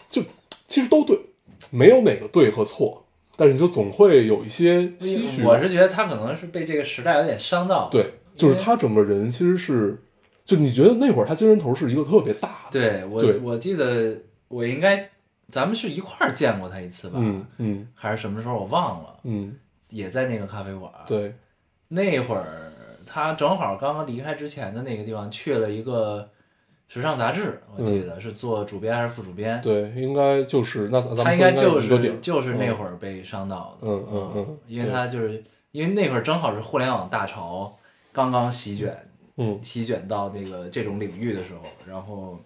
[0.09, 0.23] 就
[0.69, 1.19] 其实都对，
[1.71, 3.05] 没有哪个对和错，
[3.41, 5.43] 但是就总会有一些唏嘘。
[5.43, 9.99] 我是觉得他可能是被这个时代有点伤到，对，就是他整个人其实是，
[10.45, 13.39] 就你觉得那会儿他精神头是一个特别大的，对我对。
[13.39, 14.15] 我记得
[14.49, 15.09] 我应该
[15.49, 17.89] 咱们是一块儿见过他一次吧，嗯嗯。
[17.95, 19.57] 还是什么时候我忘了，嗯，
[19.89, 21.33] 也在那个咖啡馆，，对，
[21.89, 22.45] 那会儿
[23.07, 26.29] 他正好刚刚离开之前的那个地方去了一个
[26.93, 31.87] 时尚杂志，我记得是做主编还是副主编，嗯对，应该就是那他们应该就是
[32.21, 37.79] 就是那，会儿被伤到的，嗯嗯嗯因为他就是因为那会儿正好是互联网大潮
[38.13, 38.93] 刚刚席卷，
[39.37, 42.37] 嗯席卷到那个这种领域的时候，然后，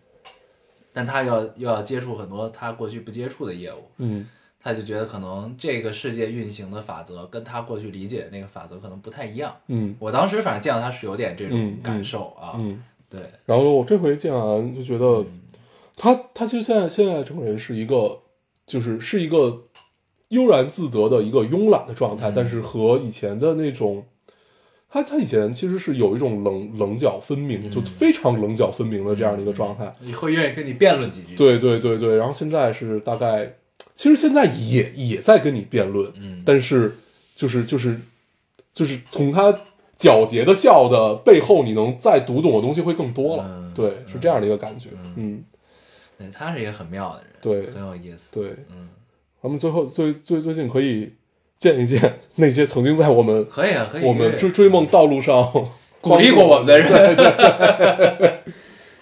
[0.93, 4.27] 但他要又要接触很多他过去不接触的业务，嗯。
[4.67, 9.55] 他就觉得可能这个世界运行的法则跟他过去理解的那个法则可能不太一样。
[9.67, 9.95] 嗯。
[9.99, 11.83] 我当时反正见到他是有点这种嗯。
[11.83, 12.83] 感受啊，嗯，
[13.15, 15.41] 对，然后我这回见完就觉得嗯。
[15.97, 18.19] 他他其实现在现在整个人是一个，
[18.67, 19.63] 就是是一个
[20.31, 22.33] 悠然自得的一个慵懒的状态，嗯。
[22.35, 24.05] 但是和以前的那种，
[24.89, 27.71] 他他以前其实是有一种棱棱角分明，嗯。
[27.71, 29.93] 就非常棱角分明的这样的一个状态。
[30.01, 33.55] 以后愿意跟你辩论几句。，对对对对，然后现在是大概，
[33.95, 36.97] 其实现在也也在跟你辩论，嗯，但是
[37.37, 38.01] 就是就是
[38.73, 39.57] 就是从他
[40.05, 43.45] 皎洁的笑的背后，你能再读懂的东西会更多了。
[43.49, 44.91] 嗯对，是这样的一个感觉。
[45.17, 45.43] 嗯，
[46.17, 48.31] 对，他是一个很妙的人，对很有意思。
[48.33, 48.89] 对，嗯，
[49.43, 51.13] 咱们最后最最最近可以
[51.59, 54.05] 见一见那些曾经在我们可以啊，可以。
[54.05, 55.53] 我们追追梦道路上
[56.01, 56.89] 鼓励过我们的人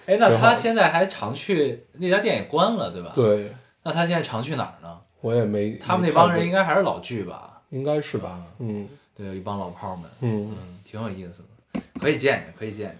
[0.07, 3.11] 哎，那他现在还常去那家店也关了，对吧？。
[3.15, 4.97] 对，那他现在常去哪儿呢？
[5.21, 7.61] 我也没他们那帮人应该该还是老剧吧？
[7.69, 8.41] 应该是吧？
[8.59, 12.95] 嗯对，有一帮老炮儿们，嗯，嗯，挺有意思的，可以见见，可以见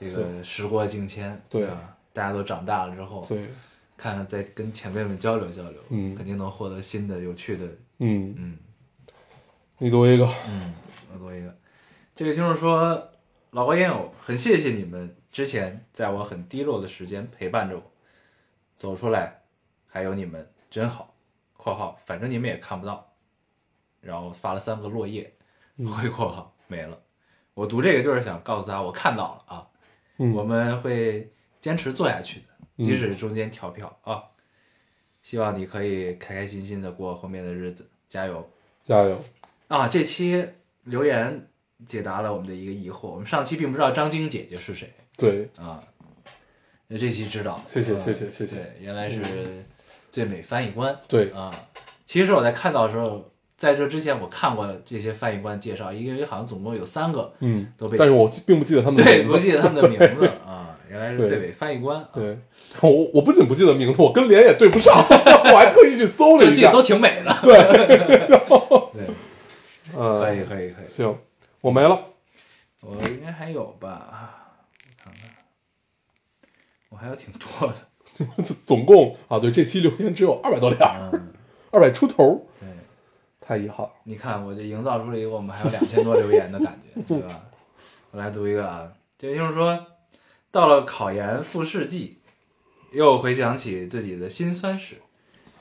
[0.00, 0.12] 见。
[0.12, 3.38] 这个时过境迁，对啊，大家都长大了之后，对，
[3.96, 7.64] 看看再跟前辈们交流交流，嗯肯定能获得新的有趣的，
[7.98, 8.58] 嗯，嗯
[9.78, 10.74] 你读一个，嗯，
[11.12, 11.56] 我多一个。
[12.16, 13.12] 这位听众说，
[13.52, 17.82] 老高烟友，很谢谢你们之前在我很低落的时间陪伴着我，
[18.76, 19.42] 走出来，
[19.86, 21.14] 还有你们真好。
[21.56, 23.14] （括号反正你们也看不到。）
[24.02, 25.32] 然后发了三个落叶，
[25.78, 26.98] 回括号没了。
[27.54, 29.66] 我读这个就是想告诉他，我看到了啊，
[30.18, 32.46] 嗯，我们会坚持做下去的，
[32.78, 34.22] 嗯即使中间跳票啊。
[35.22, 38.46] 希望你可以开开心心的过后面的日子，加油！
[38.84, 39.18] 加油，
[39.68, 40.46] 啊，这期
[40.82, 41.48] 留言
[41.86, 43.08] 解答了我们的一个疑惑。
[43.08, 45.82] 我们上期并不知道张晶姐姐是谁对，啊，
[46.88, 49.64] 那这期知道，谢谢啊谢谢谢谢对，原来是
[50.10, 51.50] 最美翻译官对，啊。
[52.04, 53.32] 其实我在看到的时候，
[53.64, 62.38] 在这之前我看过这些翻译官介绍，因为好像总共有三个嗯都被，但是我并不记得他们的对名字，不记得他们的名字啊，原来是对最美翻译官啊，对，
[62.82, 67.56] 我我不仅不记得名字，我跟脸也对不上， 我还特意去搜了一下这都，挺美的，对，
[68.92, 69.06] 对，
[69.96, 71.16] 嗯，可以可以可以，行，
[71.62, 71.98] 我没了，
[72.82, 74.60] 我应该还有吧，
[75.02, 75.30] 我看看，
[76.90, 77.74] 我还有挺多的。
[78.64, 81.32] 总共啊，对，这期留言只有二百多条，嗯，
[81.72, 82.68] 二百出头，对，
[83.44, 83.92] 太遗憾了。
[84.04, 87.42] 你看，我就营造出了一个我们还有两千多留言的感觉，对吧？
[88.10, 89.86] 我来读一个啊，这就是说，
[90.50, 92.20] 到了考研复试季，
[92.92, 94.96] 又回想起自己的辛酸史。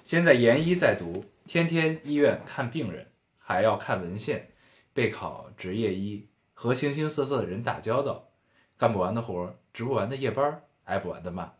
[0.06, 4.50] 现在研一在读，天天医院看病人，还要看文献，
[4.94, 8.30] 备考执业医，和形形色色的人打交道，
[8.78, 11.52] 干不完的活，值不完的夜班，挨不完的骂，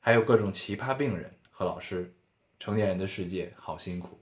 [0.00, 2.14] 还有各种奇葩病人和老师。
[2.60, 4.20] 成年人的世界好辛苦。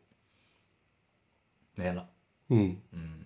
[1.76, 2.08] 没了。
[2.48, 3.24] 嗯嗯，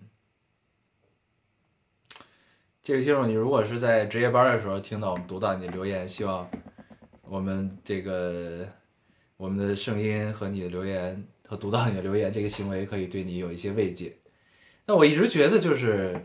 [2.83, 6.47] 这位听众，你如果是在值夜班的时候听到我们读到你的留言，希望
[7.23, 8.67] 我们这个
[9.37, 14.15] 我们的声音和你的留言和读到你的留言这个行为可以对你有一些慰藉。
[14.85, 16.19] 那我一直觉得就是，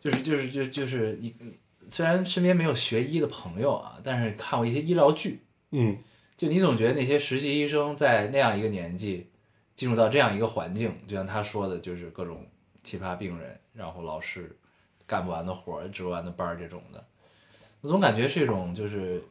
[0.00, 5.40] 就是就是就就是你你虽然身边没有学医的朋友啊，但是看过一些医疗剧，
[5.72, 5.98] 嗯
[6.36, 9.30] 就你总觉得那些实习医生在那样一个年纪
[9.74, 12.46] 进入到这样一个环境，就像他说的，就是各种
[12.82, 14.56] 奇葩病人，然后老师
[15.06, 17.04] 干不完的活儿、值不完的班儿这种的，
[17.80, 19.22] 我总感觉是一种就是，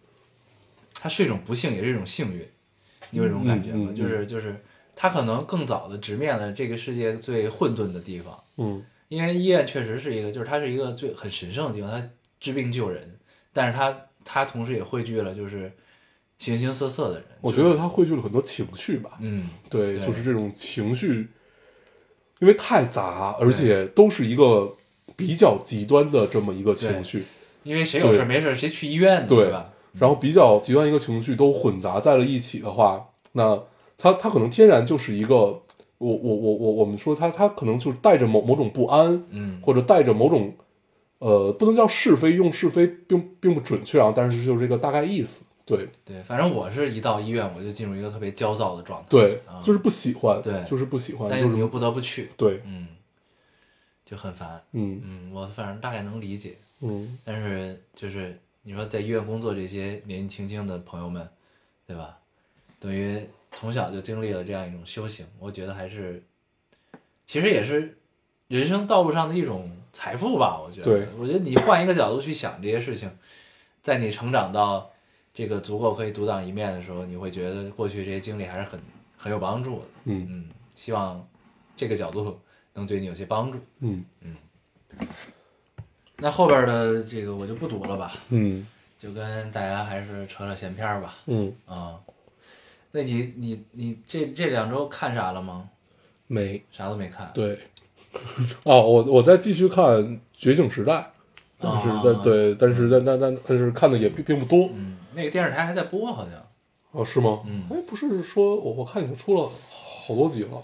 [0.94, 2.48] 它是一种不幸，也是一种幸运，
[3.12, 3.88] 你有这种感觉吗？
[3.88, 4.64] 嗯嗯嗯就是就是
[4.96, 8.86] 他可能更早的直面了这个世界最混沌的地方，嗯。
[9.10, 13.20] 因为医院确实是一个，就是它是一个最很神圣的地方，它治病救人，
[13.52, 15.72] 但是它它同时也汇聚了就是
[16.44, 17.24] 形形色色的人。
[17.42, 19.12] 我觉得他汇聚了很多情绪吧。
[19.22, 21.28] 嗯，对，对就是这种情绪，
[22.40, 24.72] 因为太杂，而且都是一个
[25.16, 27.24] 比较极端的这么一个情绪，
[27.64, 29.70] 因为谁有事儿没事儿谁去医院呢，对吧？
[29.94, 33.62] 然后比较极端一个情绪都混杂在了一起的话，那
[33.98, 35.62] 他他可能天然就是一个，我
[36.00, 40.56] 我我我我们说他他可能就是带着某某种不安，嗯，或者带着某种
[41.20, 52.88] 呃不能叫是非，用是非并并不准确啊，但是就是这个大概意思，对对，反正我是一到医院我就进入一个特别焦躁的状态，对啊，就是不喜欢，对就是不喜欢，但是你又不得不去，对，嗯，
[54.06, 61.28] 就很烦，嗯嗯，我反正大概能理解，嗯但是就是你说在医院工作这些年纪轻轻的朋友们，
[61.88, 62.18] 对吧？
[62.80, 66.22] 等于从小就经历了这样一种修行，我觉得还是，
[67.26, 67.98] 其实也是
[68.50, 70.60] 人生道路上的一种财富吧。
[70.62, 73.10] 我觉得，对我觉得你换一个角度去想这些事情，
[73.82, 74.92] 在你成长到
[75.34, 78.80] 这个足够可以独当一面的时候，你会觉得过去这些经历还是很
[79.18, 79.86] 很有帮助的。
[80.06, 81.26] 嗯嗯，希望
[81.76, 82.40] 这个角度
[82.74, 83.58] 能对你有些帮助。
[83.80, 84.36] 嗯嗯
[86.18, 88.16] 那后边的这个我就不读了吧。
[88.30, 88.66] 嗯
[88.98, 91.16] 就跟大家还是扯扯闲篇儿吧。
[91.26, 92.00] 嗯，啊、
[92.92, 95.70] 那你你你这这两周看啥了吗？
[96.28, 97.30] 没啥都没看。
[97.34, 97.60] 对，
[98.64, 99.84] 哦，我我在继续看
[100.34, 100.94] 《觉醒时代》，
[101.64, 104.70] 但是啊但对，但是但但但但是看的也并并不多。
[104.76, 106.34] 嗯，那个电视台还在播，好像
[106.92, 107.40] 哦，是吗？
[107.48, 109.50] 嗯哎，不是说我我看已经出了
[110.06, 110.64] 好多集了，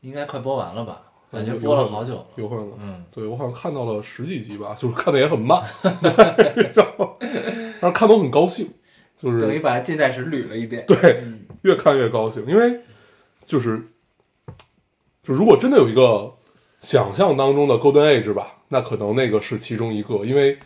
[0.00, 1.02] 应该快播完了吧？
[1.32, 2.26] 感觉播了好久了。
[2.36, 2.72] 有可能。
[2.80, 5.62] 嗯，对我好像看到了十几集吧，就是看的也很慢，
[6.74, 7.16] 然后
[7.80, 8.68] 然后看的我很高兴，
[9.18, 10.84] 就是等于把近代史捋了一遍。
[10.86, 12.80] 对，嗯越看越高兴，因为
[13.44, 13.82] 就是
[15.22, 16.32] 就如果真的有一个
[16.80, 20.58] 想象当中的 Golden Age 吧，那可能那个是其中一个，因为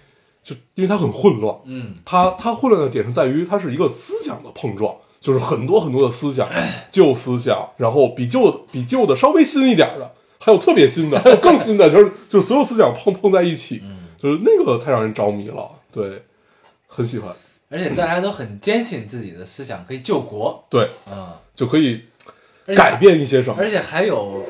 [0.42, 1.96] 就因为它很混乱，嗯。
[2.04, 6.48] 它它混乱的点是在于它是一个思想的碰撞，就是很多很多的思想，
[6.90, 16.22] 旧思想，然后比旧比旧的稍微新一点的，还有特别新的，还 有更新的，就是就是所有思想碰碰在一起，嗯，就是那个太让人着迷了，对，
[16.86, 17.34] 很喜欢，
[17.68, 20.64] 而且大家都很坚信自己的思想可以救国。
[20.70, 22.00] 对，嗯，就可以
[22.74, 23.56] 改，变一些什么。
[23.58, 24.44] 而，且还有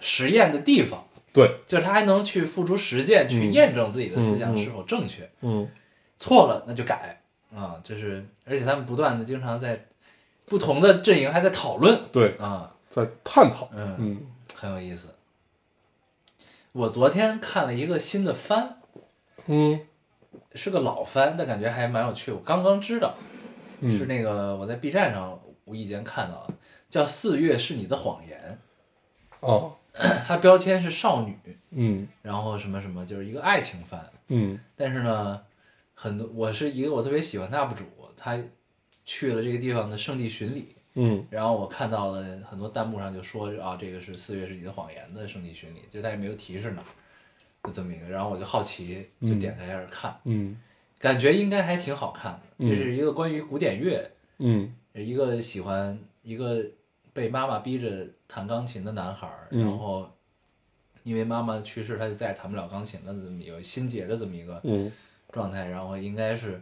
[0.00, 3.52] 实验的地方，对，就是他还能去付出实践，去嗯。
[3.52, 5.30] 验证自己的思想是否正确。
[5.40, 5.68] 嗯。
[6.18, 7.20] 错了那就改。
[7.54, 9.86] 啊，就是而且他们不断的经常在
[10.46, 12.00] 不同的阵营还在讨论。
[12.12, 14.26] 对，啊，在探讨，嗯，嗯。
[14.54, 15.14] 很有意思。
[16.72, 18.76] 我昨天看了一个新的番，
[19.46, 19.80] 嗯。
[20.54, 22.30] 是个老番，但感觉还蛮有趣。
[22.30, 23.14] 我刚刚知道，
[23.80, 26.54] 嗯，是那个我在 B 站上无意间看到的，
[26.88, 28.58] 叫《四月是你的谎言。
[29.40, 29.72] 哦，》，
[30.26, 31.36] 它标签是少女，
[31.70, 32.06] 嗯。
[32.22, 34.04] 然后什么什么，就是一个爱情番。
[34.28, 34.58] 嗯。
[34.76, 35.40] 但是呢，
[35.94, 37.84] 很多我是一个我特别喜欢的 UP 主，
[38.16, 38.38] 他
[39.04, 41.26] 去了这个地方的圣地巡礼，嗯。
[41.30, 46.82] 然后我看到了很多弹幕上就说啊，这个是四月是你的谎言的圣地巡礼，就他也没有提示哪，
[47.64, 50.56] 就这么一个，然后我就好奇，就点开开始看，嗯。
[50.98, 52.40] 感觉应该还挺好看的。
[52.58, 52.68] 嗯。
[52.68, 54.74] 这是一个关于古典乐，嗯。
[54.92, 56.62] 一个喜欢一个
[57.12, 59.64] 被妈妈逼着弹钢琴的男孩儿，嗯。
[59.64, 60.08] 然后
[61.02, 64.90] 因为妈妈去世，他就再也弹不了钢琴了，这么一个心结的这么一个嗯。
[65.32, 66.60] 状态，然后应该是，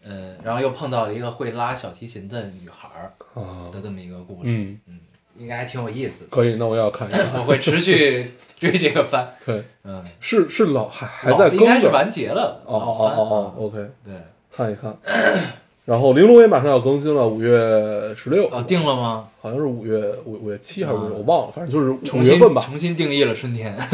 [0.00, 4.50] 呃，然后又碰到了一个会拉小提琴的女孩儿啊的这么一个故事，
[4.86, 5.00] 嗯，
[5.36, 6.30] 应该还挺有意思的。
[6.30, 7.34] 可以，那我要看一看。
[7.34, 14.14] 我会持续 追这个番，对，嗯，是是老还还在更应该是完结了，哦哦哦哦，OK，对，
[14.52, 14.96] 看一看。
[15.84, 19.28] 然后玲珑也马上要更新了，五月十六，啊，定了吗？
[19.42, 22.64] 好像是五月五五月七还是五月，啊我忘了，反正就是五月份吧。
[22.66, 23.76] 重新定义了春天。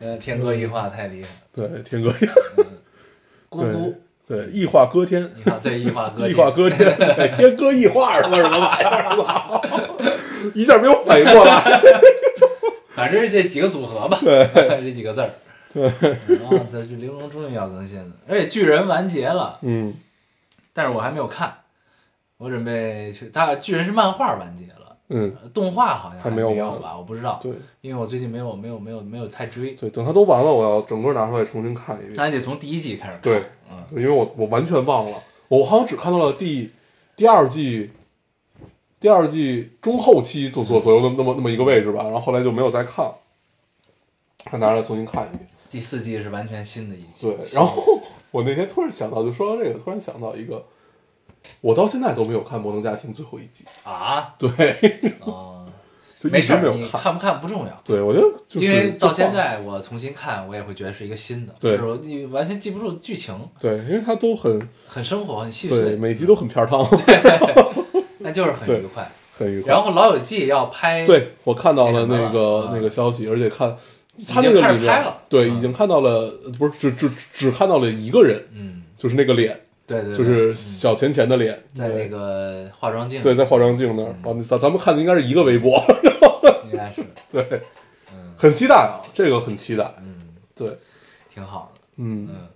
[0.00, 2.12] 呃，天歌一化太厉害，对，天歌，
[3.48, 3.94] 咕咕，
[4.26, 6.96] 对，异化歌天，一化对一化歌，异化歌天，
[7.36, 9.16] 天歌异化什么什么玩意儿？
[9.16, 9.62] 操
[10.54, 11.80] 一下没有反应过来。
[12.94, 14.48] 反正是这几个组合吧，对，
[14.82, 15.30] 这几个字儿。
[15.76, 15.88] 对，
[16.38, 19.94] 啊，这这玲珑终于要更新了，而且巨人完结了，嗯。
[20.72, 21.54] 但是我还没有看，
[22.36, 23.30] 我准备去。
[23.32, 26.50] 它巨人是漫画完结了，嗯，呃动画好像还没有
[26.80, 26.96] 吧？
[26.98, 27.52] 我不知道，对。
[27.80, 32.12] 因为我最近没有没有没有没有太追，对，等它都完了，我要整个拿出来重新看一遍。
[32.14, 33.22] 那还得从第一季开始看。
[33.22, 35.16] 对，嗯，因为我我完全忘了，
[35.48, 36.70] 我好像只看到了第
[37.16, 37.90] 第二季，
[39.00, 43.10] 第二季中后期左左左右那么那么那么一个位置吧，然后后来就没有再看，
[44.44, 45.48] 还拿出来重新看一遍。
[45.76, 47.26] 第四季是完全新的一季。
[47.26, 48.00] 对，然后
[48.32, 50.64] 我那天突然想到，就说到这个，突然想到一个，
[51.60, 54.48] 我到现在都没有看《摩登家庭》最后一季，啊， 对，
[55.20, 55.68] 啊，
[56.18, 57.78] 就没事儿，一直没有你看不看不重要。
[57.84, 69.12] 对，我觉得就是因为到现在我重新看，我也会觉得是一个新的，对就是我你完全记不住剧情，对，因为它都很很生活，很细对，碎，每集都很片儿汤，对那就是很对愉快。
[69.38, 69.74] 很愉快。
[69.74, 73.76] 然后《老友记》要拍，对我看到了那个那个啊那个消息，而且看
[74.28, 75.56] 他那个里面对，嗯。
[75.56, 80.18] 已经看到了，不是只只只看到了一个人，嗯，就是那个脸，对对，对。
[80.18, 84.14] 就是小钱钱的脸，在那个化妆镜，对，在化妆镜那儿。
[84.24, 85.82] 哦，咱咱们看的应该是一个微博，
[86.70, 87.62] 应该是， 对，
[88.12, 88.32] 嗯。
[88.36, 90.78] 很期待啊，这个很期待，嗯，对，
[91.32, 91.80] 挺好的。
[91.96, 92.48] 嗯，嗯，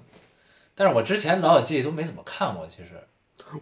[0.74, 2.90] 但是我之前《老友记》都没怎么看过，其实。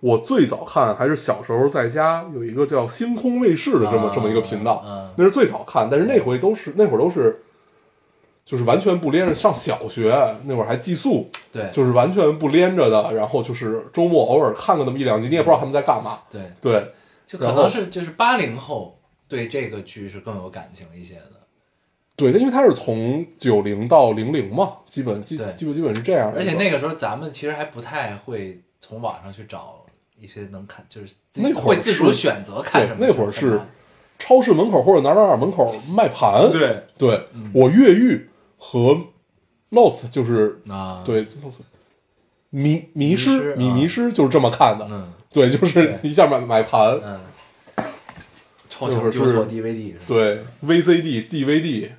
[0.00, 4.12] 我最早看还是小时候在家有一个叫星空卫视的这么啊。
[4.14, 7.42] 这么一个频道，嗯那是最早看，但是那回都是那会儿都是。
[8.48, 10.08] 就是完全不连着上小学
[10.44, 16.20] 那会儿还寄宿，对就是完全不连着的，然后就是周末偶尔看个那么一两集，你也不知道他们在干嘛。
[16.30, 16.92] 对，对，
[17.26, 21.32] 就可能是就是八零后对这个剧是更有感情一些的。
[22.16, 26.38] 对，因为他是从九零到零零嘛，基本基对基本基本是这样的。
[26.38, 29.84] 而且那个时候咱们其实还不太会从网上去找
[30.16, 33.06] 一些能看，就是自己那会儿会自主选择看什么。
[33.06, 33.60] 那会儿是
[34.18, 36.50] 超市门口或者哪儿哪儿哪儿门口卖盘。
[36.50, 38.26] 对对嗯我越狱
[38.58, 38.94] 和
[39.70, 41.60] Lost 就是啊，，对 Lost
[42.50, 44.86] 迷迷迷失迷迷失就是这么看的。
[44.90, 47.20] 嗯 对，就是一下买买盘，嗯，
[48.70, 49.94] 超强丢错是 DVD？
[50.06, 51.90] 对 VCD、DVD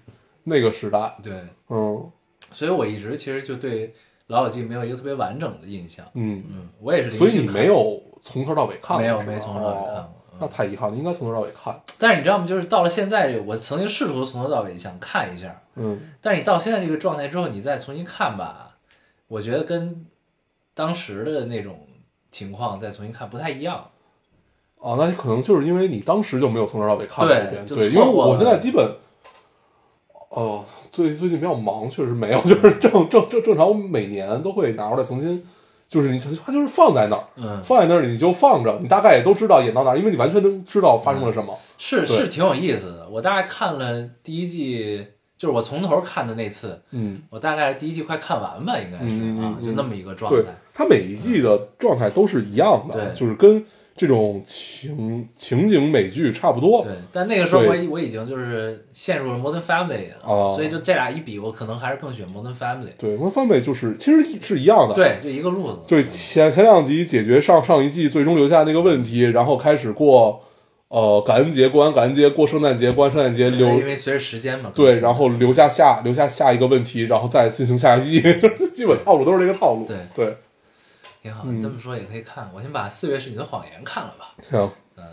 [0.46, 1.34] 那个时代，对，
[1.70, 2.12] 嗯
[2.52, 3.88] 所以我一直其实就对
[4.28, 6.04] 《老友记》没有一个特别完整的印象。
[6.16, 11.80] 嗯，嗯，我也是所以你没有从头到尾看过，没有没从头到尾看那太遗憾了，应该从头到尾看。
[12.00, 12.48] 但是你知道吗？
[12.48, 18.78] 就是到了现在，我曾经试图从头到尾想看一下，嗯，但是你到现在这个状态之后，你再重新看吧，
[19.28, 20.06] 我觉得跟
[20.74, 21.88] 当时的那种
[22.30, 23.90] 情况再重新看不太一样。
[24.82, 28.90] 啊，那可能就是因为你当时就没有从头到尾看一遍，对，因为我现在基本，
[30.30, 35.44] 哦、最最近比较忙，确实没有， 就是正正正正常，我每年都会拿出来重新，
[35.88, 41.58] 就是你它就是放在那儿，嗯，放在那儿你就放着，你大概也都知道演到哪儿，因为你完全能知道发生了什么。
[41.78, 43.10] 对是是挺有意思的。
[43.10, 45.06] 我大概看了第一季，
[45.40, 53.66] 就是我从头看的那次，嗯，我大概是第一季快看完吧，应该是、啊，就那么一个状态。，它每一季的状态都是一样的，对就是跟
[53.96, 56.84] 这种情情景美剧差不多。
[56.84, 62.90] 对，但那个时候我已我已经就是陷入了 Modern Family 了，哦所以就这俩一比，我可能还是更喜欢 Modern Family。
[62.98, 64.94] 对，，Modern Family 就是其实是一样的。
[64.94, 65.80] 对，就一个路子。
[65.88, 70.42] 对，前前两集解决上上一季最终留下那个问题，然后开始过
[70.90, 74.72] 呃感恩节，过完感恩节过圣诞节，过完圣诞节留因为随着时间嘛。
[74.76, 78.22] 对，然后留下下留下下一个问题，然后再进行下一季，
[78.74, 79.86] 基本套路都是这个套路。
[79.88, 80.38] 对对，
[81.24, 81.46] 挺好。
[81.46, 85.04] 你这么说也可以看，我先把《四月是你的谎言》看了吧，行，嗯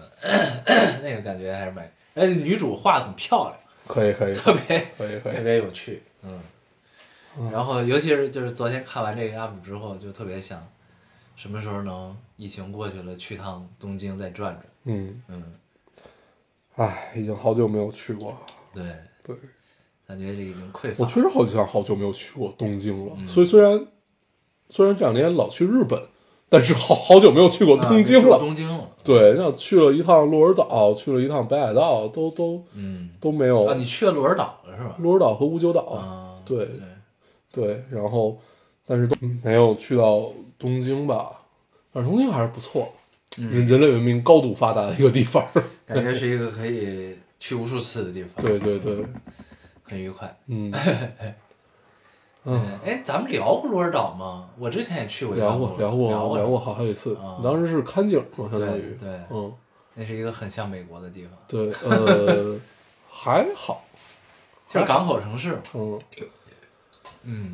[1.03, 3.57] 那个感觉还是蛮，而且女主画的很漂亮，
[3.87, 6.41] 可以可以特别可以可以特，别有趣，嗯。
[7.53, 10.67] 然后尤其是就是昨天看完这个 UP 之后，就特别想
[11.37, 15.43] 什么时候能疫情过去了，去趟东京再转转，嗯，嗯，
[16.77, 18.37] 唉，已经好久没有去过了。
[18.75, 18.85] 对，
[19.25, 19.37] 对，
[20.07, 21.05] 感觉这已经匮乏。
[21.05, 23.87] 我确实好像好久没有去过东京了，嗯所以虽然
[24.71, 26.01] 虽然这两年老去日本，
[26.49, 28.39] 但是好好久没有去过东京了。
[28.39, 33.65] 东京了，对，像去了一趟鹿儿岛，去了一趟北海道，都都嗯，都没有。
[33.65, 34.97] 啊，你去了鹿儿岛了是吧？
[34.99, 36.79] 鹿儿岛和五九岛，啊，对对，
[37.53, 38.39] 对，然后
[38.87, 41.33] 但是都没有去到东京吧。
[41.93, 42.96] 但是东京还是不错，嗯
[43.37, 45.47] 人人类文明高度发达的一个地方。
[45.87, 49.05] 感觉是一个可以去无数次的地方，对对对，
[49.85, 50.37] 很愉快。
[50.47, 50.73] 嗯，
[52.45, 54.49] 嗯，哎，咱们聊过鹿儿岛吗？
[54.59, 56.37] 我之前也去过一聊过，聊，过聊过。
[56.39, 57.15] 聊聊过好好几次。
[57.17, 59.53] 啊，当时是看景嘛，相当于，对，嗯，
[59.95, 62.59] 那是一个很像美国的地方，对，呃，
[63.11, 63.85] 还好，
[64.69, 65.61] 就是港口城市。
[65.75, 66.01] 嗯，
[67.25, 67.53] 嗯，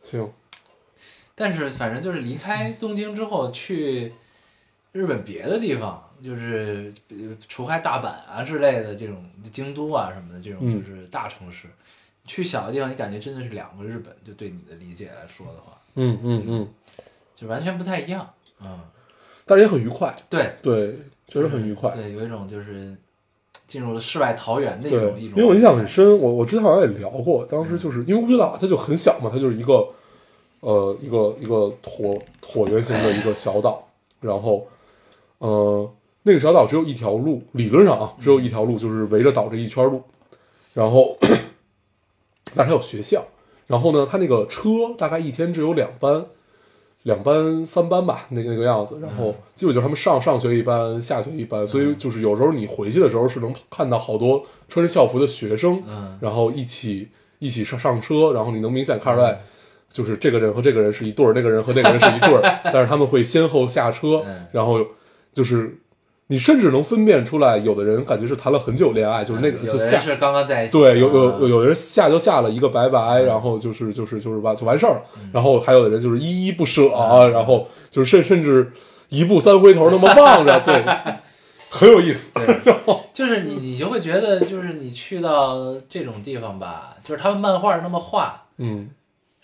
[0.00, 0.30] 行，
[1.34, 4.12] 但是反正就是离开东京之后，去
[4.94, 9.16] 日本别的地方，就是呃除开大阪啊之类的这种
[9.52, 10.70] 京都啊什么的这种嗯。
[10.70, 11.66] 就是大城市，
[12.24, 16.68] 去小的地方，你感觉真的是两个日本，就对你的理解来说的话，嗯嗯嗯，
[17.34, 18.32] 就完全不太一样。
[18.62, 18.78] 嗯，
[19.44, 22.96] 但是也很愉快，对，对，确实很愉快，对，有一种就是
[23.66, 25.36] 进入了世外桃源的一种，一种。
[25.36, 29.88] 因为我印象很深，我我之前好像也聊过，当时就是因为乌吉岛它就很小嘛，它就是一个
[30.60, 33.86] 呃一个一个椭椭圆形的一个小岛，
[34.20, 34.66] 然后
[35.48, 35.90] 呃
[36.22, 40.02] 那个小岛只有一条路，理论上啊只有一条路，就是围着岛这一圈路，
[40.72, 41.16] 然后
[42.54, 43.24] 但是它有学校，
[43.66, 46.24] 然后呢，它那个车大概一天只有两班。
[47.04, 57.06] 两班三班吧，那个那个样子，然后基本就是他们上上学一班，下学一班，所以就是有时候你回去的时候是能看到好多穿着校服的学生，嗯然后一起
[57.40, 59.38] 一起上上车，然后你能明显看出来，
[59.90, 62.40] 就是这个人和这个人是一对儿，那个人和那个人是一对儿，
[62.72, 64.82] 但是他们会先后下车嗯，然后
[65.34, 65.76] 就是
[66.28, 73.26] 你甚至能分辨出来，有的人感觉是谈了很久恋爱，就是那个就下有的人是刚刚在一起，对，有有有的人下就下了一个拜拜，嗯。
[73.26, 77.30] 然后就是就是就是完就完事儿了，然后还有的人就是依依不舍，嗯。
[77.30, 78.72] 然后就是甚甚至
[79.10, 80.82] 一步三回头那么望着，对，
[81.68, 82.32] 很有意思。
[82.40, 82.60] 对，
[83.12, 88.88] 就是你你就会觉得，就是你去到这种地方吧，就是他们漫画那么画嗯。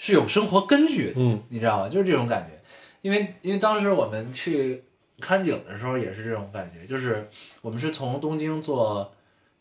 [0.03, 1.41] 是有生活根据的，嗯。
[1.51, 1.88] 你知道吗？
[1.91, 2.59] 就是这种感觉，
[3.03, 4.82] 因为因为当时我们去
[5.20, 7.28] 看景的时候也是这种感觉，就是
[7.62, 9.12] 我们是从东京坐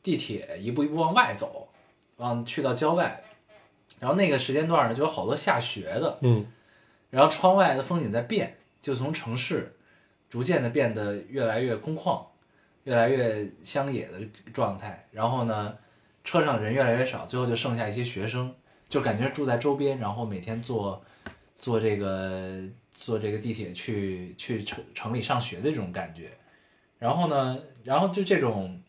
[0.02, 1.68] 地铁一步一步往外走，
[2.18, 3.22] 往去到郊外，
[4.00, 6.48] 然后那个时间段呢就有好多下雪的，嗯
[7.12, 9.76] 然后窗外的风景在变，就从城市
[10.30, 12.24] 逐渐的变得越来越空旷，
[12.84, 14.20] 越来越乡野的
[14.54, 15.08] 状态。
[15.12, 15.76] 然后呢，
[16.24, 18.54] 车上人越来越少，最后就剩下一些学生，
[18.88, 21.04] 就感觉住在周边，然后每天坐
[21.56, 22.62] 坐这个
[23.00, 26.32] 坐这个地铁去去城城里上学的这种感觉。
[26.98, 28.82] 然后呢，然后就这种。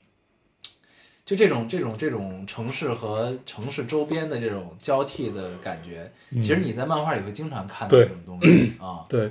[1.23, 9.31] 就这种这种这种城市和城市周边的这种交替的感觉，其实你在漫画里会经常看到这种东西啊， 对，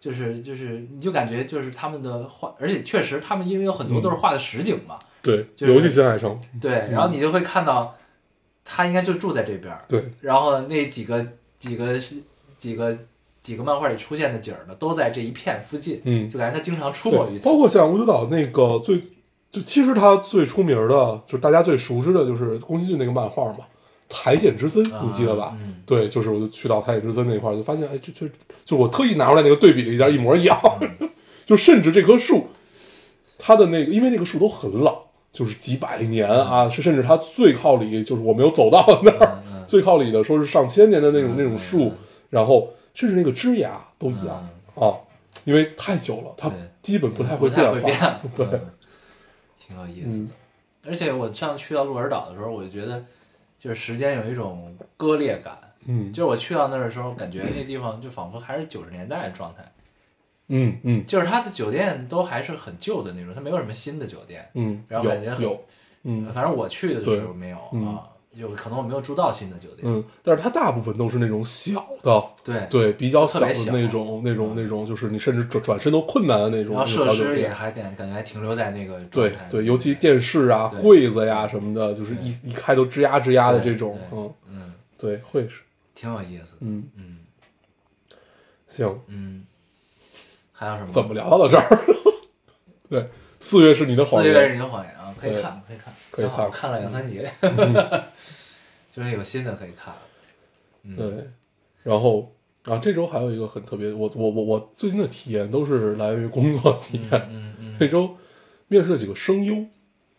[0.00, 7.96] 就是就是你就感觉就是他们的画，而且确实他们因为有很多都是画的实景嘛，对，就是尤其新海诚，对，然后你就会看到
[8.64, 11.24] 他应该就住在这边儿，对，然后那几个
[11.56, 12.16] 几个是
[12.58, 12.98] 几个
[13.48, 18.98] 几个漫画里出现的景儿呢，都在这一片附近，嗯，就感觉他经常出没于包，括像乌吉岛那个最，
[19.50, 23.60] 就其实他最出名的，就是大家最熟知的，就是宫崎骏那个漫画嘛，
[24.06, 25.56] 《苔藓之森》，你记得吧？
[25.62, 28.30] 嗯对，就是我就去到苔藓之森那块儿，就发现，哎，这这，
[28.66, 30.60] 就我特意拿出来那个对比了一下，一模一样。
[31.00, 31.08] 嗯
[31.48, 32.48] 就甚至这棵树，
[33.38, 34.98] 它的那个，因为那个树都很老，
[35.32, 41.90] 就是几百年啊，是甚至它最靠里，就是我没有走到那儿，最靠里的说是上千年的那种、那种嗯树，
[42.28, 42.68] 然后
[42.98, 44.44] 甚至那个枝芽都一样、
[44.74, 44.98] 啊，
[45.44, 48.70] 因为太久了，它对基本不太会变化。，对，嗯
[49.56, 50.30] 挺有意思的嗯。
[50.88, 53.04] 而且我上次去到鹿儿岛的时候，我就觉得
[53.56, 59.70] 就是时间有一种割裂感，嗯就是我去到那儿的时候，感觉那地方就仿佛还是九十年代的状态，
[60.48, 64.44] 嗯嗯就是它的酒店都还是很旧的那种，它没有什么新的酒店。
[64.54, 65.64] 嗯，然后感觉很有有，
[66.02, 69.80] 嗯反正我去的时候没有嗯啊，有可能我没有住到新的酒店。
[69.82, 77.48] 嗯，但是它大部分都是那种小的，对，对，比较小的那种那种嗯那种，就是你甚至转转身都困难的那种设施也。
[77.48, 79.48] 还感感觉还停留在那个状对态。
[79.50, 85.62] 对，尤其电视啊、柜子呀什么的，就是一一开都吱呀吱呀的这种，嗯，嗯，对，会是，
[85.94, 86.58] 挺有意思的。
[86.60, 87.16] 嗯，嗯
[88.68, 89.44] 行，嗯，
[90.52, 90.92] 还有什么？
[90.92, 91.66] 怎么聊到这儿？
[92.88, 93.08] 对，
[93.40, 97.22] 四月是你的谎言四月是，你的谎言啊，可以看，可以看，可以看看了两三集，
[98.94, 99.92] 就是有新的可以看。
[100.84, 101.26] 嗯，对，
[101.82, 102.32] 然后
[102.64, 107.28] 啊，这周还有一个很特别，我我我我最近的体验都是来源于工作体验。
[107.30, 108.16] 嗯嗯这周
[108.68, 109.54] 面试了几个声优，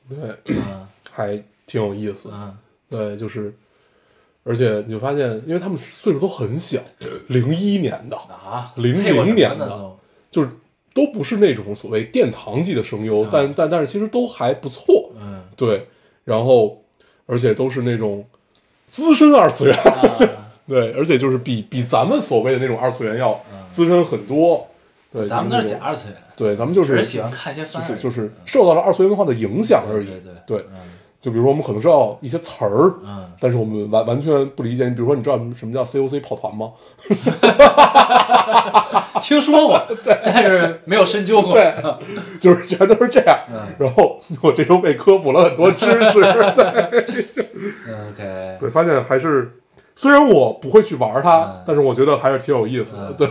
[0.08, 2.30] 对，嗯 还挺有意思。
[2.32, 2.58] 嗯
[2.90, 3.54] 对，就是，
[4.44, 6.82] 而且你就发现，因为他们岁数都很小，
[7.28, 9.96] 零一年的，啊，零零年的
[10.32, 10.50] 就是
[10.94, 15.12] 都不是那种所谓殿堂级的声优，啊但但但是其实都还不错。
[15.20, 15.88] 嗯对，
[16.24, 16.82] 然后
[17.26, 18.26] 而且都是那种
[18.90, 20.18] 资深二次元，啊
[20.68, 23.40] 对，而且就是比比咱们所谓的那种二次元要
[23.74, 24.68] 资深很多。
[25.12, 30.06] 对，咱们那就是那种假二次元，对，咱们就是只是喜欢看一些就番而已，是就是受到了二次元文化的影响而已。
[30.06, 30.80] 对对对，嗯
[31.22, 34.86] 就比如说我们可能知道一些词儿，嗯，但是我们完完全不理解。
[34.88, 36.72] 你比如说，你知道什么叫 COC 跑团吗？
[39.22, 41.54] 听说过， 但是没有深究过。
[41.54, 41.74] 对，
[42.40, 43.38] 就是全都是这样。
[43.52, 47.06] 嗯然后我这周被科普了很多知识， 对
[47.88, 49.52] 嗯，OK，对，发现还是
[49.96, 53.10] 虽然我不会去玩它，嗯但是我觉得还是挺有意思的。
[53.10, 53.28] 嗯对，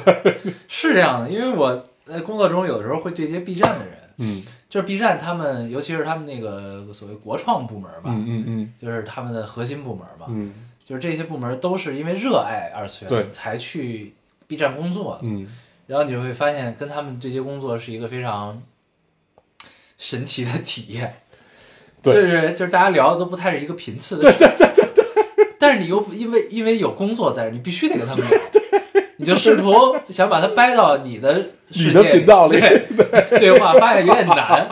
[0.69, 8.75] 是这样的，因为我在工作中有的时候会对接 B 站的人，嗯就是 B 站他们，尤其是他们那个所谓国创部门吧，嗯嗯嗯。
[8.81, 10.53] 就是他们的核心部门嘛，嗯。
[10.85, 13.21] 就是这些部门都是因为热爱二次对。
[13.21, 14.15] 元才去
[14.47, 15.49] B 站工作的，嗯。
[15.87, 18.63] 然后你就会发现跟他们对接工作是一个非常
[19.97, 21.23] 神奇的体验，
[22.03, 22.15] 对。
[22.15, 28.38] 就是就是大家聊的都不太是一个频次的事，对对对对但是你又因为因为有工作在这，你必须得跟他们聊，你
[29.29, 31.35] 就试图想把它掰到你的
[31.71, 34.67] 世界频道里对对 话，发现有点难，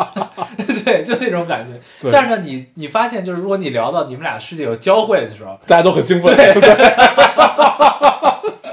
[0.84, 1.78] 对，就那种感觉。
[2.10, 6.54] 但是呢，你你发现就是如果你聊到你们俩世界有交汇的时候，大家都很兴奋，对，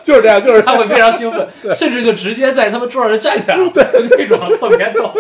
[0.03, 3.83] 就是这样，就是 他会非常兴奋，甚至就直接在他们桌上就站起来了，对，
[4.17, 5.11] 那种特别逗，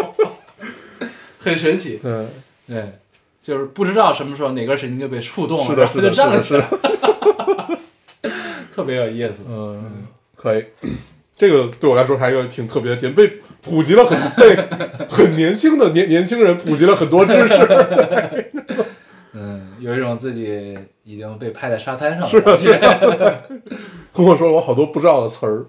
[1.39, 1.99] 很神奇。
[2.03, 2.29] 嗯，
[2.67, 2.83] 对，
[3.41, 6.65] 就是不知道什么时候哪根神经就被触动了，然后是的，就站了起来，
[8.73, 9.43] 特别有意思。
[9.49, 10.07] 嗯，
[10.43, 10.65] 可以。
[11.35, 13.27] 这个对我来说还是一个挺特别的点，被
[13.63, 14.55] 普及了很被
[15.09, 18.45] 很年轻的年年轻人普及了很多知识。
[19.33, 23.41] 嗯，有一种自己已经被拍在沙滩上的是的感觉。
[24.13, 25.65] 跟我说了我好多不知道的词儿，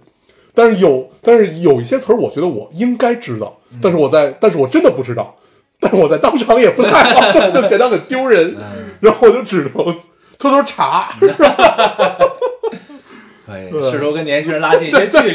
[0.55, 5.35] 但是有，但是有一些词儿，我觉得我应该知道，但是我在，但是我真的不知道，
[5.81, 7.21] 但是我在当场也不太好，
[7.51, 8.65] 就显得很丢人，嗯，
[9.01, 9.73] 然后我就只能
[10.39, 11.15] 偷偷查。
[13.47, 15.35] 可以对试图跟年轻人拉近 一些距离。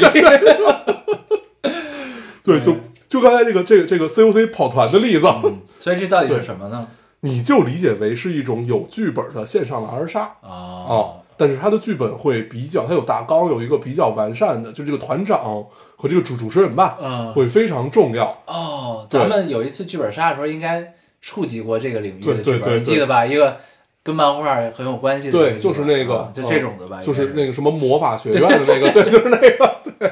[2.42, 2.76] 对， 就
[3.08, 6.88] 就刚才这个这个这个 COC 跑团的例子，嗯所以这到底是什么呢？
[7.20, 10.22] 你就理解为是一种有剧本的线上狼人杀。
[10.42, 15.64] 啊啊，但是它的剧本会比较，它有大纲，有一个比较完善的，就这个团长
[15.96, 17.32] 和这个主主持人吧，嗯。
[17.32, 18.26] 会非常重要。
[18.46, 22.78] 哦，咱们有一次剧本杀的时候，应该触及过这个领域的剧本，对对对。
[22.80, 23.26] 你记得吧？
[23.26, 23.58] 一个
[24.02, 29.76] 跟漫画很有关系的对，就是那个啊，就这种的吧，就是那个什么魔法学院的那个，对，就是那个。
[29.98, 30.10] 对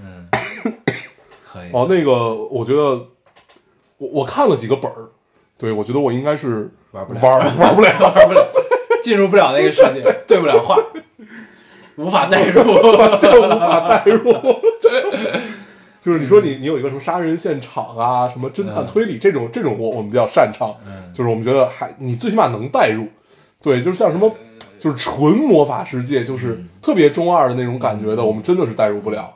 [0.00, 0.28] 嗯，
[1.44, 3.06] 可以哦，那个我觉得
[3.98, 5.08] 我我看了几个本儿，
[5.56, 8.44] 对我觉得我应该是玩不了玩玩不了， 玩不了，
[9.02, 10.76] 进入不了那个世界，对不了话，
[11.96, 14.34] 无法代入，就 无法代入。
[16.04, 23.06] 就是你说你你有一个什么杀人现场啊，什么侦探推理这种这种我我们比较擅长，嗯就是我们觉得还你最起码能代入，
[23.62, 24.30] 对，就是像什么
[24.78, 29.32] 就是纯魔法世界，就是特别中二的那种感觉的，我们真的是代入不了。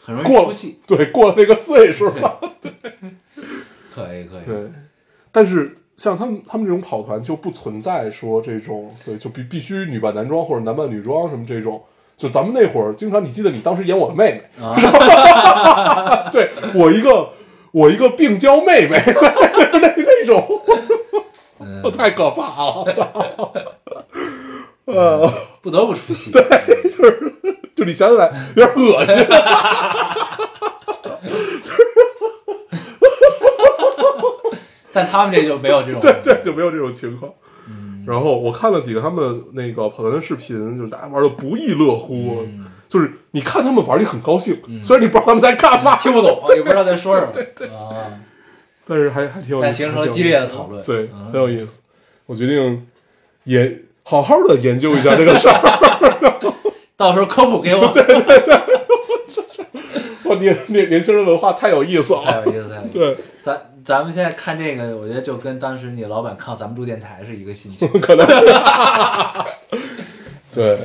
[0.00, 0.56] 很容易过了。
[0.86, 2.72] 对，过了那个岁数了，对
[3.94, 4.72] 可以可以，对。
[5.30, 11.82] 但是像他们他们这种跑团就不存在说这种对，就必必须女扮男装或者男扮女装什么这种。
[12.18, 17.30] 就咱们那会儿，经常你记得你当时演我的妹妹，啊 对我一个
[17.70, 20.62] 我一个病娇妹妹， 那那种，
[21.60, 23.52] 嗯， 太可怕了，操！
[24.86, 26.32] 呃，不得不出戏。
[26.32, 26.42] 对
[27.76, 29.14] 就你想起来有点恶心，
[34.92, 37.32] 但他们这就没有这种，对对，就没有这种情况。
[38.08, 47.28] 然后我看了几个他们那个跑团的视频，就是大家玩的不亦乐乎，嗯就是你看他们玩，你很高兴，虽然你不知道他们在干嘛，听不懂，也不知道在说什么。
[47.30, 48.18] 对对啊，
[48.86, 51.82] 但是还还挺有意思，但形成了激烈的讨论对，嗯很有意思。
[52.24, 52.86] 我决定
[53.44, 55.60] 研好好的研究一下这个事儿。
[56.96, 57.82] 到时候科普给我。
[60.24, 62.22] 哇，年年年轻人文化太有意思了。
[62.24, 62.98] 太有意思，太有意思。
[62.98, 67.88] 对，咱咱们现在看这个，我觉得就跟当时你老板看咱们录电台是一个心情。
[68.02, 68.46] 可能是。
[70.52, 70.78] 对，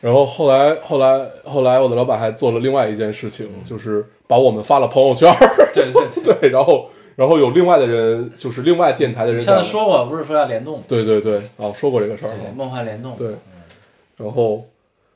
[0.00, 5.34] 然后后来后来后来，我的老板还做了另外一件事情，就是把我们发了朋友圈。
[5.74, 10.84] 对对对，对， 然后然后有另外的人，就是另外电台的人上次说过，不是说要联动吗？
[10.86, 12.30] 对对对，哦，说过这个事儿？
[12.54, 13.16] 梦幻联动。
[13.16, 13.34] 对，
[14.16, 14.64] 然后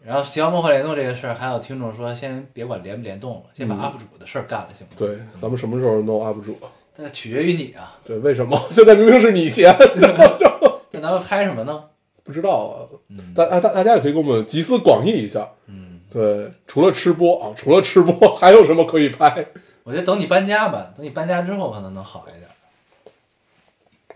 [0.05, 4.95] 然后提到梦幻联动这个事儿，还有听众说，先别管联不联动了，先把嗯 UP 主的事儿干了，行吗？
[4.97, 6.67] 对，咱们什么时候弄 UP 主啊？
[6.97, 7.99] 这取决于你啊。
[8.05, 9.75] 对，为什么 现在明明是你先？
[10.93, 11.85] 那咱们拍什么呢？
[12.25, 15.49] 不知道啊，嗯大大大大家也可以给我们集思广益一下。
[15.67, 19.47] 嗯，对，除了吃播啊，除了吃播，还有什么可以拍？
[19.83, 22.49] 我觉得等你搬家吧，等你搬家之后可能能好一点。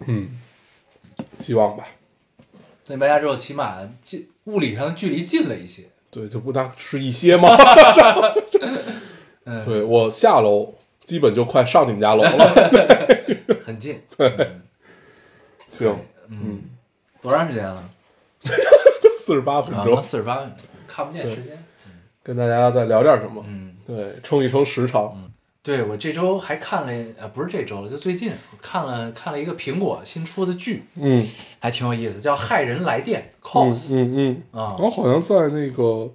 [0.06, 0.38] 嗯，
[1.40, 1.84] 希望吧。
[2.86, 5.82] 那你搬家之后，起码近物理上距离近了一些。
[6.10, 7.48] 对，就不大是一些吗？
[9.44, 10.75] 嗯，对我下楼
[11.06, 12.52] 基本就快上你们家楼了。
[13.64, 13.98] 很近。
[14.18, 14.30] 对。
[15.68, 15.94] 行，
[16.28, 16.62] 嗯，
[17.22, 17.82] 多长时间了？
[19.18, 21.64] 四十八分啊，钟，四十八分钟，看不见时间。
[22.22, 23.44] 跟大家再聊点什么？
[23.46, 25.22] 嗯，对，撑一撑时长。
[25.62, 28.30] 对我这周还看了，呃，不是这周了，就最近
[28.62, 31.26] 看了看了一个苹果新出的剧，嗯。
[31.58, 36.08] 还挺有意思，叫《骇人来电嗯 Cos》嗯嗯，啊，我好像在那个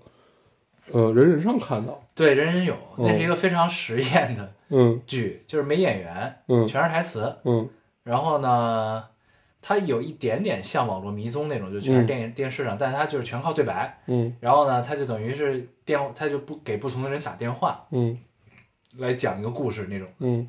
[0.92, 2.02] 呃人人上看到。
[2.14, 5.02] 对，人人有，哦那是一个非常实验的嗯。
[5.08, 6.68] 剧，就是没演员，嗯。
[6.68, 7.68] 全是台词，嗯。
[8.04, 9.04] 然后呢，
[9.62, 12.06] 它有一点点像网络迷踪那种，就全是嗯。
[12.06, 14.36] 电影、电视上，但是它就是全靠对白，嗯。
[14.40, 18.18] 然后呢，它就等于是电，它就不给不同的人打电话嗯。
[18.98, 20.08] 来讲一个故事那种。
[20.20, 20.48] 嗯。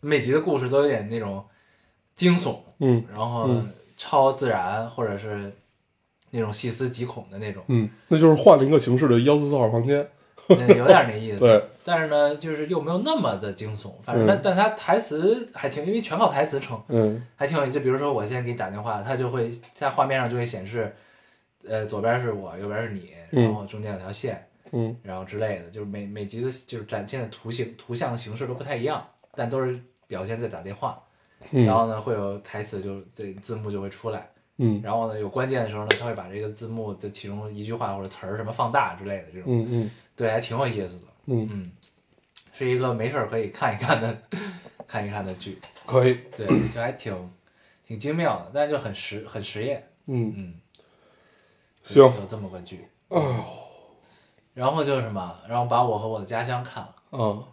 [0.00, 1.44] 每集的故事都有点那种，
[2.14, 3.04] 惊悚，嗯。
[3.10, 3.72] 然后嗯。
[3.94, 5.54] 超自然或者是
[6.34, 10.04] 那种细思极恐的那种，嗯，那就是换了一个形式的幺四四号房间。
[10.48, 11.38] 嗯有点那意思。
[11.46, 17.74] 对，但是呢，就是又没有那么的惊悚，反正但、嗯但他台词还挺，因为全靠台词撑，嗯还挺有意思。
[17.74, 20.92] 就比如说我现在给你打电话，他就会在画面上就会显示，
[21.64, 29.06] 呃，左边是我，右边是你，嗯然后中间有条线，嗯然后之类的，就是每每集的就是展现的图形图像的形式都不太一样，
[29.36, 29.78] 但都是
[30.08, 31.00] 表现在打电话。
[31.52, 34.28] 嗯，然后呢，会有台词就这字幕就会出来，
[34.64, 41.06] 嗯然后呢，有关键的时候呢，他会把这个字幕的其中一句话或者词儿什么放大之类的这种，嗯嗯对，还挺有意思的。
[41.26, 41.72] 嗯，嗯，
[42.52, 44.16] 是一个没事儿可以看一看的
[44.86, 46.16] 看一看的剧，可以。
[46.36, 47.32] 对，就还挺
[47.86, 49.88] 挺精妙的，但是就很实很实验。
[50.06, 50.54] 嗯，嗯，
[51.82, 52.02] 行。
[52.02, 52.86] 有这么个剧。
[53.08, 53.44] 哦，
[54.54, 57.44] 然后就是什么，然后把我和我的家乡看了，嗯，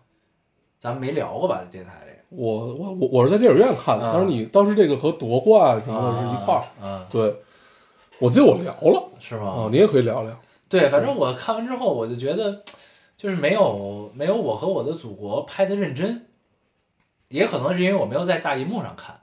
[0.80, 1.64] 咱们没聊过吧？
[1.72, 6.64] 电台这个我我我我是在电影院看的，啊但是你当时这个和夺冠什么的是一块儿。
[6.82, 7.36] 嗯，对，
[8.20, 9.44] 我记得我聊了是吗？
[9.46, 10.40] 哦，你也可以聊聊。
[10.68, 12.64] 对，反正我看完之后，我就觉得，
[13.18, 16.28] 就是没有没有我和我的祖国拍的认真，
[17.30, 19.20] 也可能是因为我没有在大银幕上看，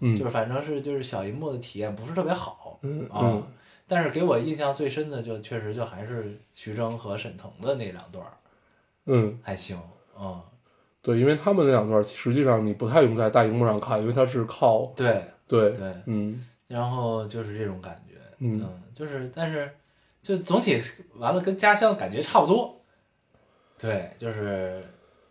[0.00, 3.20] 嗯，就是反正是就是小银幕的体验不是特别好嗯啊。
[3.22, 3.42] 嗯
[3.88, 8.32] 但是给我印象最深的就确实就还是徐峥和沈腾的那两段儿
[9.04, 9.78] 嗯，还行，
[10.18, 10.40] 嗯，
[11.02, 16.46] 对，因为他们那两段实际上你不太用在大荧幕上看，因为它是靠对对，对，嗯。
[16.68, 19.70] 然后就是这种感觉，嗯就是但是
[20.22, 20.80] 就总体
[21.16, 22.80] 完了跟家乡感觉差不多，
[23.78, 24.82] 对，就是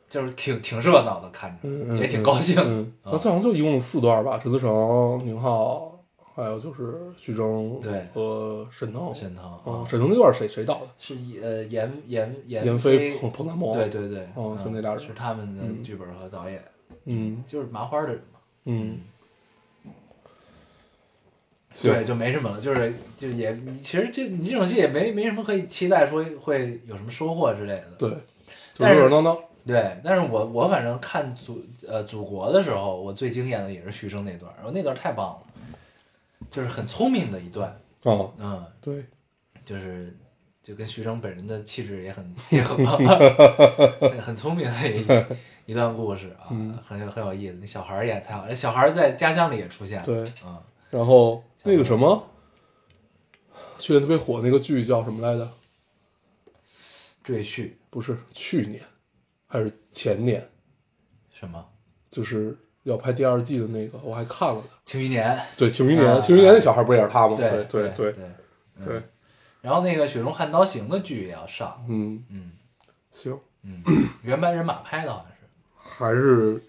[0.07, 1.67] 就是挺挺热闹的，看着、
[1.97, 5.90] 也挺高兴，那最好像就一共四段吧，陈思诚、宁浩，
[6.33, 9.13] 还有就是徐峥对和沈腾。
[9.13, 10.87] 沈腾嗯，啊，沈腾那段谁谁导的？
[10.97, 13.73] 是呃严严严闫飞飞、彭彭大魔。
[13.73, 16.63] 对，对对，哦嗯就那俩人是他们的嗯剧本和导演，
[17.05, 18.39] 嗯就是麻花的人嘛。
[18.65, 18.99] 嗯，
[21.81, 27.91] 对，就没什么了，就是就也，其实这你这种戏也没没什么可以期待说会有什么收获之类的。
[27.97, 28.17] 对，就
[28.79, 29.37] 但是热热闹闹。
[29.63, 35.45] 对，但是我我反正看祖呃祖国的时候，我最惊艳的也是徐峥那段，然后那段太棒了，
[36.51, 39.05] 就是很聪明的一段，哦，嗯，对，
[39.65, 40.15] 就是
[40.61, 42.75] 就跟徐峥本人的气质也很贴合，
[44.21, 46.77] 很聪明的一一段故事啊，嗯。
[46.83, 47.57] 很有很有意思。
[47.61, 50.23] 那小孩儿演得太好，那小孩儿在家乡里也出现了，对。
[50.45, 52.27] 嗯，然后那个什么，
[53.77, 55.49] 去年特别火那个剧叫什么来着？
[57.23, 58.83] 赘婿不是去年，
[59.47, 60.49] 还是前年？
[61.31, 61.65] 什么？
[62.09, 64.63] 就是要拍第二季的那个，我还看了呢。
[64.85, 67.35] 庆余年，对，庆余年，啊庆余年那小孩不也是他吗？
[67.37, 68.13] 对对对
[68.85, 69.01] 对
[69.61, 72.51] 然后那个《雪中悍刀行》的剧也要上，嗯，嗯。
[73.11, 73.83] 行，嗯，
[74.23, 76.59] 原班人马拍的好像是，还是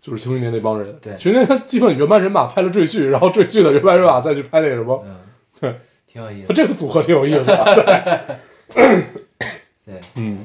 [0.00, 0.96] 就是庆余年那帮人。
[1.02, 1.14] 对。
[1.16, 5.16] 庆余年基本原班人马拍了赘婿，然后赘婿的原班人马再去拍那个什么，嗯，
[5.60, 5.76] 对，
[6.06, 8.38] 挺有意思， 这个组合挺有意思的。
[9.84, 10.44] 对，嗯，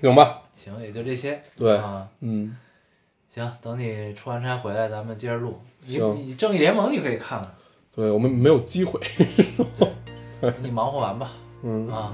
[0.00, 2.56] 行吧，行，也就这些，对啊，嗯，
[3.32, 5.60] 行，等你出完差回来，咱们接着录。
[5.86, 7.54] 你你正义联盟你可以看看，
[7.94, 9.00] 对我们没有机会。
[10.60, 12.12] 你忙活完吧， 嗯，啊，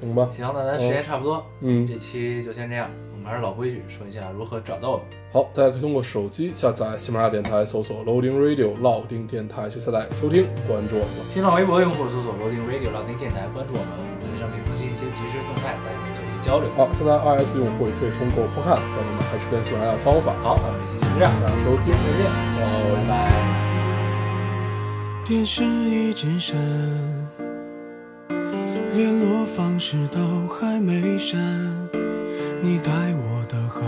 [0.00, 2.88] 行吧，行，那咱时间差不多，嗯，这期就先这样。
[3.12, 5.06] 我们还是老规矩，说一下如何找到我们。
[5.32, 11.24] 好，大家可以通过手机下载喜马拉雅电台，搜索 Loading Radio 老丁电台去下载收听，关注我们。
[11.28, 13.90] 新浪微博用户搜索 Loading Radio 老丁电台，关注我们，
[14.20, 15.76] 我们在上面更新一些即时动态，
[16.42, 16.68] 交流。
[16.76, 20.34] 好，现在 iOS 用户也可以通过 Podcast 找到我们还是跟喜马拉雅的方法。
[20.42, 22.20] 好，那我们这期就这样，大家收听再见，
[22.58, 22.60] 拜
[23.08, 23.12] 拜。
[25.24, 26.58] 电视一直闪，
[28.92, 30.18] 联络方式都
[30.48, 31.40] 还没删。
[32.60, 33.80] 你待我的好，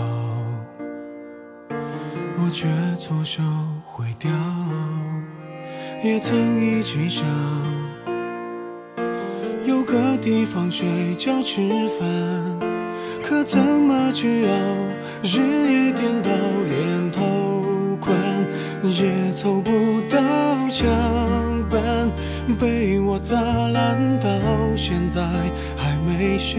[2.37, 3.43] 我却错手
[3.85, 4.31] 毁掉。
[6.03, 7.25] 也曾一起想，
[10.25, 10.87] 地方睡
[11.19, 11.61] 觉吃
[11.99, 12.09] 饭，
[13.21, 14.55] 可怎么去熬？
[15.21, 16.31] 日夜颠倒，
[16.67, 18.17] 连头款
[18.81, 19.69] 也凑不
[20.09, 20.17] 到
[20.67, 20.89] 墙
[21.69, 22.09] 板，
[22.57, 24.27] 被我砸烂到
[24.75, 25.21] 现在
[25.77, 26.57] 还没修。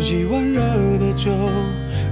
[0.00, 0.60] 一碗热
[0.98, 1.30] 的粥，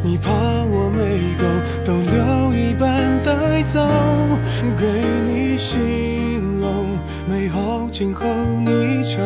[0.04, 1.44] 你怕我没够，
[1.84, 3.80] 都留一半带走，
[4.78, 4.86] 给
[5.26, 6.11] 你形容
[7.28, 9.22] 美好今后，你常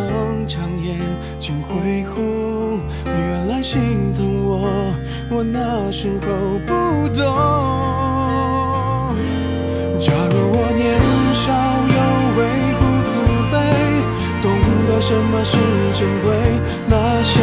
[0.46, 0.98] 常眼
[1.38, 4.94] 睛会红，原来心疼我，
[5.30, 6.26] 我那时候
[6.66, 6.72] 不
[7.14, 7.24] 懂。
[9.98, 10.86] 假如我年
[11.34, 11.46] 少
[11.96, 11.98] 有
[12.36, 12.40] 为
[12.78, 13.12] 不自
[13.50, 13.54] 卑，
[14.42, 14.44] 懂
[14.86, 15.56] 得什么是
[15.98, 16.26] 珍贵，
[16.86, 17.40] 那些